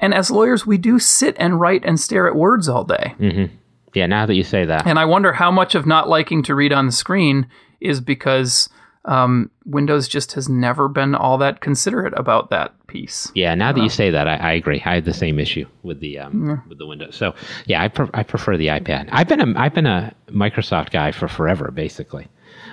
and 0.00 0.14
as 0.14 0.30
lawyers, 0.30 0.66
we 0.66 0.78
do 0.78 0.98
sit 0.98 1.36
and 1.38 1.60
write 1.60 1.84
and 1.84 1.98
stare 1.98 2.26
at 2.28 2.34
words 2.36 2.68
all 2.68 2.84
day. 2.84 3.14
Yeah. 3.94 4.06
Now 4.06 4.26
that 4.26 4.34
you 4.34 4.42
say 4.44 4.64
that, 4.64 4.86
And 4.86 4.98
I 4.98 5.04
wonder 5.04 5.32
how 5.34 5.50
much 5.50 5.74
of 5.74 5.84
not 5.86 6.08
liking 6.08 6.42
to 6.44 6.54
read 6.54 6.72
on 6.72 6.86
the 6.86 6.92
screen 6.92 7.46
is 7.80 8.00
because 8.00 8.68
um, 9.04 9.50
Windows 9.64 10.06
just 10.08 10.32
has 10.32 10.48
never 10.48 10.88
been 10.88 11.14
all 11.14 11.36
that 11.38 11.60
considerate 11.60 12.14
about 12.16 12.50
that 12.50 12.72
piece. 12.92 13.32
yeah. 13.34 13.54
Now 13.54 13.72
that 13.72 13.82
you 13.82 13.88
say 13.88 14.10
that, 14.10 14.26
I, 14.28 14.36
I 14.36 14.52
agree. 14.52 14.82
I 14.84 14.94
have 14.96 15.04
the 15.04 15.14
same 15.14 15.38
issue 15.38 15.66
with 15.82 16.00
the 16.00 16.18
um, 16.18 16.62
with 16.68 16.78
the 16.78 16.86
Windows. 16.86 17.16
So 17.16 17.34
yeah, 17.66 17.82
I 17.82 17.88
pre- 17.88 18.10
I 18.14 18.22
prefer 18.22 18.56
the 18.56 18.68
iPad. 18.68 19.08
I've 19.10 19.28
been 19.28 19.40
a 19.40 19.58
I've 19.58 19.74
been 19.74 19.86
a 19.86 20.12
Microsoft 20.30 20.90
guy 20.90 21.12
for 21.12 21.28
forever, 21.28 21.70
basically. 21.70 22.28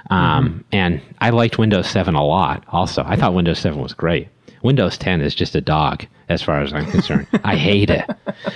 Um, 0.10 0.64
And 0.72 1.02
I 1.20 1.30
liked 1.32 1.58
Windows 1.58 1.88
7 1.90 2.16
a 2.16 2.24
lot. 2.26 2.64
Also, 2.70 3.04
I 3.06 3.16
thought 3.16 3.34
Windows 3.34 3.60
7 3.60 3.80
was 3.82 3.94
great. 3.94 4.28
Windows 4.62 4.98
10 4.98 5.22
is 5.22 5.36
just 5.36 5.56
a 5.56 5.62
dog, 5.62 6.06
as 6.30 6.42
far 6.42 6.62
as 6.62 6.74
I'm 6.74 6.86
concerned. 6.92 7.28
I 7.44 7.56
hate 7.56 7.90
it. 7.90 8.06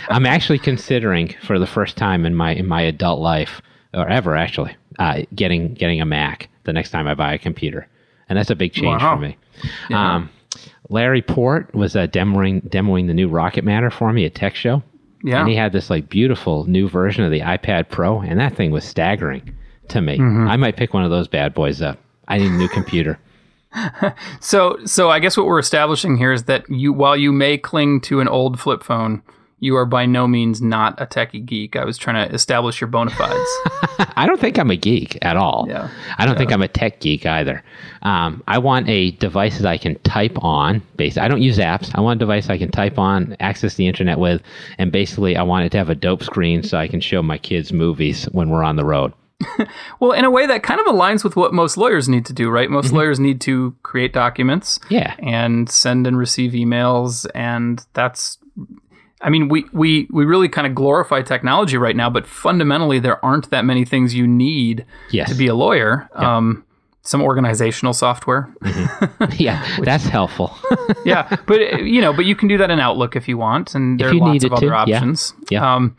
I'm 0.09 0.25
actually 0.25 0.59
considering, 0.59 1.35
for 1.41 1.59
the 1.59 1.67
first 1.67 1.95
time 1.97 2.25
in 2.25 2.35
my 2.35 2.53
in 2.53 2.67
my 2.67 2.81
adult 2.81 3.19
life, 3.21 3.61
or 3.93 4.07
ever 4.09 4.35
actually, 4.35 4.75
uh, 4.99 5.21
getting 5.35 5.73
getting 5.75 6.01
a 6.01 6.05
Mac 6.05 6.49
the 6.65 6.73
next 6.73 6.91
time 6.91 7.07
I 7.07 7.13
buy 7.13 7.33
a 7.33 7.37
computer, 7.37 7.87
and 8.27 8.37
that's 8.37 8.49
a 8.49 8.55
big 8.55 8.73
change 8.73 9.01
Wow. 9.01 9.15
for 9.15 9.21
me. 9.21 9.37
Um, 9.91 10.29
Larry 10.89 11.21
Port 11.21 11.73
was 11.73 11.95
uh, 11.95 12.07
demoing 12.07 12.67
demoing 12.69 13.07
the 13.07 13.13
new 13.13 13.29
Rocket 13.29 13.63
Matter 13.63 13.89
for 13.89 14.11
me 14.11 14.25
at 14.25 14.35
Tech 14.35 14.55
Show. 14.55 14.83
Yeah. 15.23 15.39
And 15.39 15.49
he 15.49 15.55
had 15.55 15.71
this 15.71 15.89
like 15.89 16.09
beautiful 16.09 16.65
new 16.65 16.89
version 16.89 17.23
of 17.23 17.31
the 17.31 17.39
iPad 17.39 17.89
Pro, 17.89 18.19
and 18.19 18.39
that 18.39 18.55
thing 18.55 18.71
was 18.71 18.83
staggering 18.83 19.55
to 19.89 20.01
me. 20.01 20.17
Mm-hmm. 20.17 20.47
I 20.47 20.57
might 20.57 20.75
pick 20.75 20.93
one 20.93 21.03
of 21.03 21.11
those 21.11 21.27
bad 21.27 21.53
boys 21.53 21.81
up. 21.81 21.97
I 22.27 22.37
need 22.37 22.51
a 22.51 22.55
new 22.55 22.69
computer. 22.69 23.19
So, 24.39 24.77
so 24.85 25.09
I 25.09 25.19
guess 25.19 25.35
what 25.35 25.47
we're 25.47 25.59
establishing 25.59 26.17
here 26.17 26.31
is 26.31 26.43
that 26.43 26.69
you, 26.69 26.93
while 26.93 27.17
you 27.17 27.31
may 27.31 27.57
cling 27.57 28.01
to 28.01 28.19
an 28.19 28.27
old 28.27 28.59
flip 28.59 28.83
phone, 28.83 29.23
you 29.63 29.77
are 29.77 29.85
by 29.85 30.05
no 30.05 30.27
means 30.27 30.61
not 30.61 30.99
a 31.01 31.05
techie 31.05 31.45
geek. 31.45 31.77
I 31.77 31.85
was 31.85 31.97
trying 31.97 32.27
to 32.27 32.35
establish 32.35 32.81
your 32.81 32.89
bona 32.89 33.11
fides. 33.11 33.49
I 34.17 34.25
don't 34.27 34.39
think 34.41 34.57
I'm 34.59 34.69
a 34.69 34.75
geek 34.75 35.17
at 35.21 35.37
all. 35.37 35.65
Yeah. 35.69 35.89
I 36.17 36.25
don't 36.25 36.37
think 36.37 36.51
I'm 36.51 36.61
a 36.61 36.67
tech 36.67 36.99
geek 36.99 37.25
either. 37.25 37.63
Um, 38.01 38.43
I 38.45 38.57
want 38.57 38.89
a 38.89 39.11
device 39.11 39.59
that 39.59 39.67
I 39.67 39.77
can 39.77 39.97
type 39.99 40.37
on. 40.43 40.81
Basically, 40.97 41.21
I 41.21 41.27
don't 41.29 41.41
use 41.41 41.59
apps. 41.59 41.91
I 41.95 42.01
want 42.01 42.17
a 42.17 42.19
device 42.19 42.49
I 42.49 42.57
can 42.57 42.71
type 42.71 42.99
on, 42.99 43.37
access 43.39 43.75
the 43.75 43.87
internet 43.87 44.19
with, 44.19 44.41
and 44.77 44.91
basically, 44.91 45.37
I 45.37 45.43
want 45.43 45.65
it 45.65 45.69
to 45.71 45.77
have 45.77 45.89
a 45.89 45.95
dope 45.95 46.23
screen 46.23 46.61
so 46.63 46.77
I 46.77 46.89
can 46.89 46.99
show 46.99 47.23
my 47.23 47.37
kids 47.37 47.71
movies 47.71 48.25
when 48.33 48.49
we're 48.49 48.63
on 48.63 48.75
the 48.75 48.83
road. 48.85 49.13
well, 50.01 50.11
in 50.11 50.25
a 50.25 50.29
way, 50.31 50.45
that 50.45 50.63
kind 50.63 50.79
of 50.81 50.85
aligns 50.87 51.23
with 51.23 51.35
what 51.37 51.53
most 51.53 51.77
lawyers 51.77 52.09
need 52.09 52.25
to 52.25 52.33
do, 52.33 52.49
right? 52.49 52.69
Most 52.69 52.91
lawyers 52.91 53.19
need 53.19 53.39
to 53.41 53.75
create 53.83 54.11
documents 54.11 54.79
Yeah. 54.89 55.15
and 55.19 55.69
send 55.69 56.05
and 56.05 56.17
receive 56.17 56.51
emails, 56.51 57.25
and 57.33 57.85
that's. 57.93 58.37
I 59.23 59.29
mean, 59.29 59.47
we, 59.47 59.65
we, 59.71 60.07
we 60.11 60.25
really 60.25 60.49
kind 60.49 60.67
of 60.67 60.75
glorify 60.75 61.21
technology 61.21 61.77
right 61.77 61.95
now, 61.95 62.09
but 62.09 62.27
fundamentally, 62.27 62.99
there 62.99 63.23
aren't 63.25 63.49
that 63.51 63.63
many 63.65 63.85
things 63.85 64.13
you 64.13 64.27
need 64.27 64.85
Yes. 65.11 65.29
to 65.29 65.35
be 65.35 65.47
a 65.47 65.55
lawyer. 65.55 66.09
Um, 66.13 66.65
some 67.05 67.21
organizational 67.21 67.93
software. 67.93 68.53
yeah, 69.37 69.65
that's 69.81 70.05
helpful. 70.05 70.55
yeah, 71.05 71.35
but 71.47 71.83
you 71.83 71.99
know, 71.99 72.13
but 72.13 72.23
you 72.25 72.33
can 72.35 72.47
do 72.47 72.57
that 72.57 72.71
in 72.71 72.79
Outlook 72.79 73.15
if 73.17 73.27
you 73.27 73.37
want, 73.37 73.75
and 73.75 73.99
there 73.99 74.09
are 74.09 74.13
lots 74.13 74.43
of 74.45 74.53
other 74.53 74.61
to, 74.61 74.65
yeah. 74.67 74.95
options. 74.97 75.33
Yeah. 75.49 75.75
Um, 75.75 75.97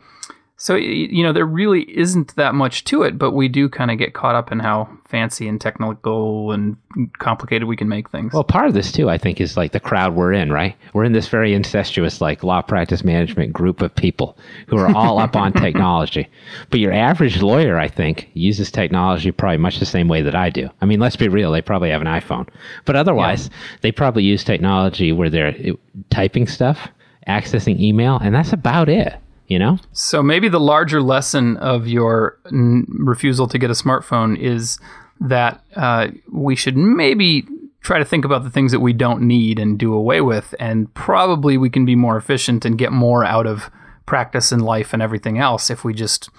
so 0.57 0.75
you 0.75 1.21
know, 1.21 1.33
there 1.33 1.45
really 1.45 1.81
isn't 1.81 2.33
that 2.37 2.55
much 2.55 2.85
to 2.85 3.03
it, 3.03 3.17
but 3.17 3.31
we 3.31 3.49
do 3.49 3.67
kind 3.67 3.91
of 3.91 3.97
get 3.97 4.13
caught 4.13 4.35
up 4.35 4.53
in 4.53 4.59
how 4.59 4.89
fancy 5.05 5.49
and 5.49 5.59
technical 5.59 6.51
and 6.53 6.77
complicated 7.19 7.67
we 7.67 7.75
can 7.75 7.89
make 7.89 8.09
things. 8.09 8.31
Well, 8.31 8.45
part 8.45 8.67
of 8.67 8.73
this 8.73 8.89
too, 8.89 9.09
I 9.09 9.17
think, 9.17 9.41
is 9.41 9.57
like 9.57 9.73
the 9.73 9.81
crowd 9.81 10.15
we're 10.15 10.31
in, 10.31 10.53
right? 10.53 10.73
We're 10.93 11.03
in 11.03 11.11
this 11.11 11.27
very 11.27 11.53
incestuous, 11.53 12.21
like 12.21 12.41
law 12.41 12.61
practice 12.61 13.03
management 13.03 13.51
group 13.51 13.81
of 13.81 13.93
people 13.93 14.37
who 14.67 14.77
are 14.77 14.95
all 14.95 15.19
up 15.19 15.35
on 15.35 15.51
technology. 15.51 16.29
But 16.69 16.79
your 16.79 16.93
average 16.93 17.41
lawyer, 17.41 17.77
I 17.77 17.89
think, 17.89 18.29
uses 18.33 18.71
technology 18.71 19.31
probably 19.31 19.57
much 19.57 19.79
the 19.79 19.85
same 19.85 20.07
way 20.07 20.21
that 20.21 20.35
I 20.35 20.49
do. 20.49 20.69
I 20.79 20.85
mean, 20.85 21.01
let's 21.01 21.17
be 21.17 21.27
real; 21.27 21.51
they 21.51 21.61
probably 21.61 21.89
have 21.89 22.01
an 22.01 22.07
iPhone, 22.07 22.47
but 22.85 22.95
otherwise, 22.95 23.49
they 23.81 23.91
probably 23.91 24.23
use 24.23 24.45
technology 24.45 25.11
where 25.11 25.29
they're 25.29 25.49
uh, 25.49 25.73
typing 26.09 26.47
stuff, 26.47 26.87
accessing 27.27 27.77
email, 27.77 28.19
and 28.19 28.33
that's 28.33 28.53
about 28.53 28.87
it. 28.87 29.17
You 29.47 29.59
know? 29.59 29.79
So 29.91 30.23
maybe 30.23 30.49
the 30.49 30.59
larger 30.59 31.01
lesson 31.01 31.57
of 31.57 31.87
your 31.87 32.39
n- 32.51 32.85
refusal 32.89 33.47
to 33.47 33.57
get 33.57 33.69
a 33.69 33.73
smartphone 33.73 34.37
is 34.37 34.79
that 35.19 35.63
uh, 35.75 36.07
we 36.31 36.55
should 36.55 36.75
maybe 36.75 37.45
try 37.81 37.99
to 37.99 38.05
think 38.05 38.25
about 38.25 38.43
the 38.43 38.49
things 38.49 38.71
that 38.71 38.79
we 38.79 38.91
don't 38.91 39.21
need 39.21 39.59
and 39.59 39.77
do 39.77 39.93
away 39.93 40.19
with, 40.19 40.55
and 40.59 40.91
probably 40.95 41.57
we 41.57 41.69
can 41.69 41.85
be 41.85 41.95
more 41.95 42.17
efficient 42.17 42.65
and 42.65 42.77
get 42.77 42.91
more 42.91 43.23
out 43.23 43.45
of 43.45 43.69
practice 44.07 44.51
and 44.51 44.63
life 44.63 44.93
and 44.93 45.01
everything 45.01 45.37
else 45.37 45.69
if 45.69 45.83
we 45.83 45.93
just 45.93 46.29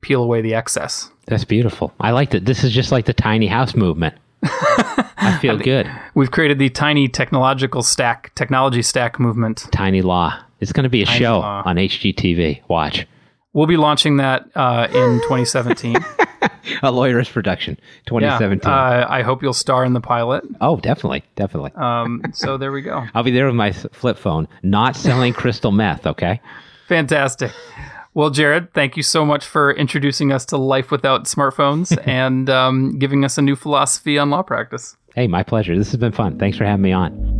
peel 0.00 0.22
away 0.22 0.40
the 0.40 0.54
excess. 0.54 1.10
That's 1.26 1.44
beautiful. 1.44 1.92
I 2.00 2.12
like 2.12 2.30
that. 2.30 2.46
This 2.46 2.64
is 2.64 2.72
just 2.72 2.92
like 2.92 3.04
the 3.04 3.12
tiny 3.12 3.46
house 3.46 3.74
movement. 3.74 4.14
I 4.42 5.38
feel 5.42 5.58
good. 5.58 5.90
We've 6.14 6.30
created 6.30 6.58
the 6.58 6.70
tiny 6.70 7.08
technological 7.08 7.82
stack, 7.82 8.34
technology 8.34 8.82
stack 8.82 9.18
movement. 9.18 9.66
Tiny 9.72 10.02
Law. 10.02 10.38
It's 10.60 10.72
going 10.72 10.84
to 10.84 10.90
be 10.90 11.02
a 11.02 11.06
show 11.06 11.40
Law. 11.40 11.62
on 11.64 11.76
HGTV. 11.76 12.62
Watch. 12.68 13.06
We'll 13.52 13.66
be 13.66 13.76
launching 13.76 14.18
that 14.18 14.48
uh, 14.54 14.86
in 14.90 15.20
2017. 15.22 15.96
A 16.82 16.90
lawyer's 16.90 17.28
production, 17.28 17.78
yeah, 17.80 18.38
2017. 18.38 18.70
uh, 18.70 19.06
I 19.08 19.22
hope 19.22 19.42
you'll 19.42 19.54
star 19.54 19.84
in 19.84 19.94
the 19.94 20.00
pilot. 20.00 20.44
oh, 20.60 20.76
definitely, 20.76 21.24
definitely. 21.36 21.72
Um, 21.74 22.22
so 22.32 22.58
there 22.58 22.70
we 22.72 22.82
go. 22.82 23.06
I'll 23.14 23.22
be 23.22 23.30
there 23.30 23.46
with 23.46 23.54
my 23.54 23.72
flip 23.72 24.18
phone, 24.18 24.46
not 24.62 24.96
selling 24.96 25.32
crystal 25.32 25.72
meth. 25.72 26.06
Okay. 26.06 26.40
Fantastic. 26.88 27.52
Well, 28.14 28.30
Jared, 28.30 28.72
thank 28.74 28.96
you 28.96 29.02
so 29.02 29.24
much 29.24 29.46
for 29.46 29.72
introducing 29.72 30.32
us 30.32 30.44
to 30.46 30.56
life 30.56 30.90
without 30.90 31.24
smartphones 31.24 31.96
and 32.06 32.50
um, 32.50 32.98
giving 32.98 33.24
us 33.24 33.38
a 33.38 33.42
new 33.42 33.56
philosophy 33.56 34.18
on 34.18 34.30
law 34.30 34.42
practice. 34.42 34.96
Hey, 35.14 35.26
my 35.26 35.42
pleasure. 35.42 35.76
This 35.76 35.90
has 35.92 36.00
been 36.00 36.12
fun. 36.12 36.38
Thanks 36.38 36.58
for 36.58 36.64
having 36.64 36.82
me 36.82 36.92
on. 36.92 37.35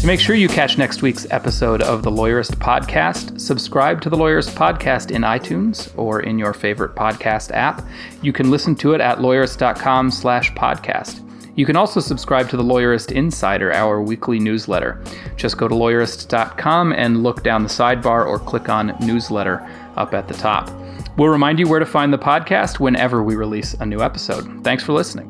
To 0.00 0.06
make 0.06 0.18
sure 0.18 0.34
you 0.34 0.48
catch 0.48 0.78
next 0.78 1.02
week's 1.02 1.26
episode 1.30 1.82
of 1.82 2.02
the 2.02 2.10
Lawyerist 2.10 2.52
Podcast, 2.52 3.38
subscribe 3.38 4.00
to 4.00 4.08
the 4.08 4.16
Lawyerist 4.16 4.54
Podcast 4.54 5.10
in 5.10 5.20
iTunes 5.20 5.92
or 5.98 6.20
in 6.20 6.38
your 6.38 6.54
favorite 6.54 6.94
podcast 6.94 7.50
app. 7.50 7.86
You 8.22 8.32
can 8.32 8.50
listen 8.50 8.74
to 8.76 8.94
it 8.94 9.02
at 9.02 9.18
lawyerist.com 9.18 10.10
slash 10.10 10.54
podcast. 10.54 11.20
You 11.54 11.66
can 11.66 11.76
also 11.76 12.00
subscribe 12.00 12.48
to 12.48 12.56
the 12.56 12.62
Lawyerist 12.62 13.12
Insider, 13.12 13.74
our 13.74 14.00
weekly 14.00 14.38
newsletter. 14.38 15.04
Just 15.36 15.58
go 15.58 15.68
to 15.68 15.74
lawyerist.com 15.74 16.94
and 16.94 17.22
look 17.22 17.42
down 17.42 17.62
the 17.62 17.68
sidebar 17.68 18.24
or 18.24 18.38
click 18.38 18.70
on 18.70 18.96
newsletter 19.00 19.68
up 19.96 20.14
at 20.14 20.28
the 20.28 20.34
top. 20.34 20.70
We'll 21.18 21.28
remind 21.28 21.58
you 21.58 21.68
where 21.68 21.78
to 21.78 21.84
find 21.84 22.10
the 22.10 22.18
podcast 22.18 22.80
whenever 22.80 23.22
we 23.22 23.36
release 23.36 23.74
a 23.74 23.84
new 23.84 24.00
episode. 24.00 24.64
Thanks 24.64 24.82
for 24.82 24.94
listening. 24.94 25.28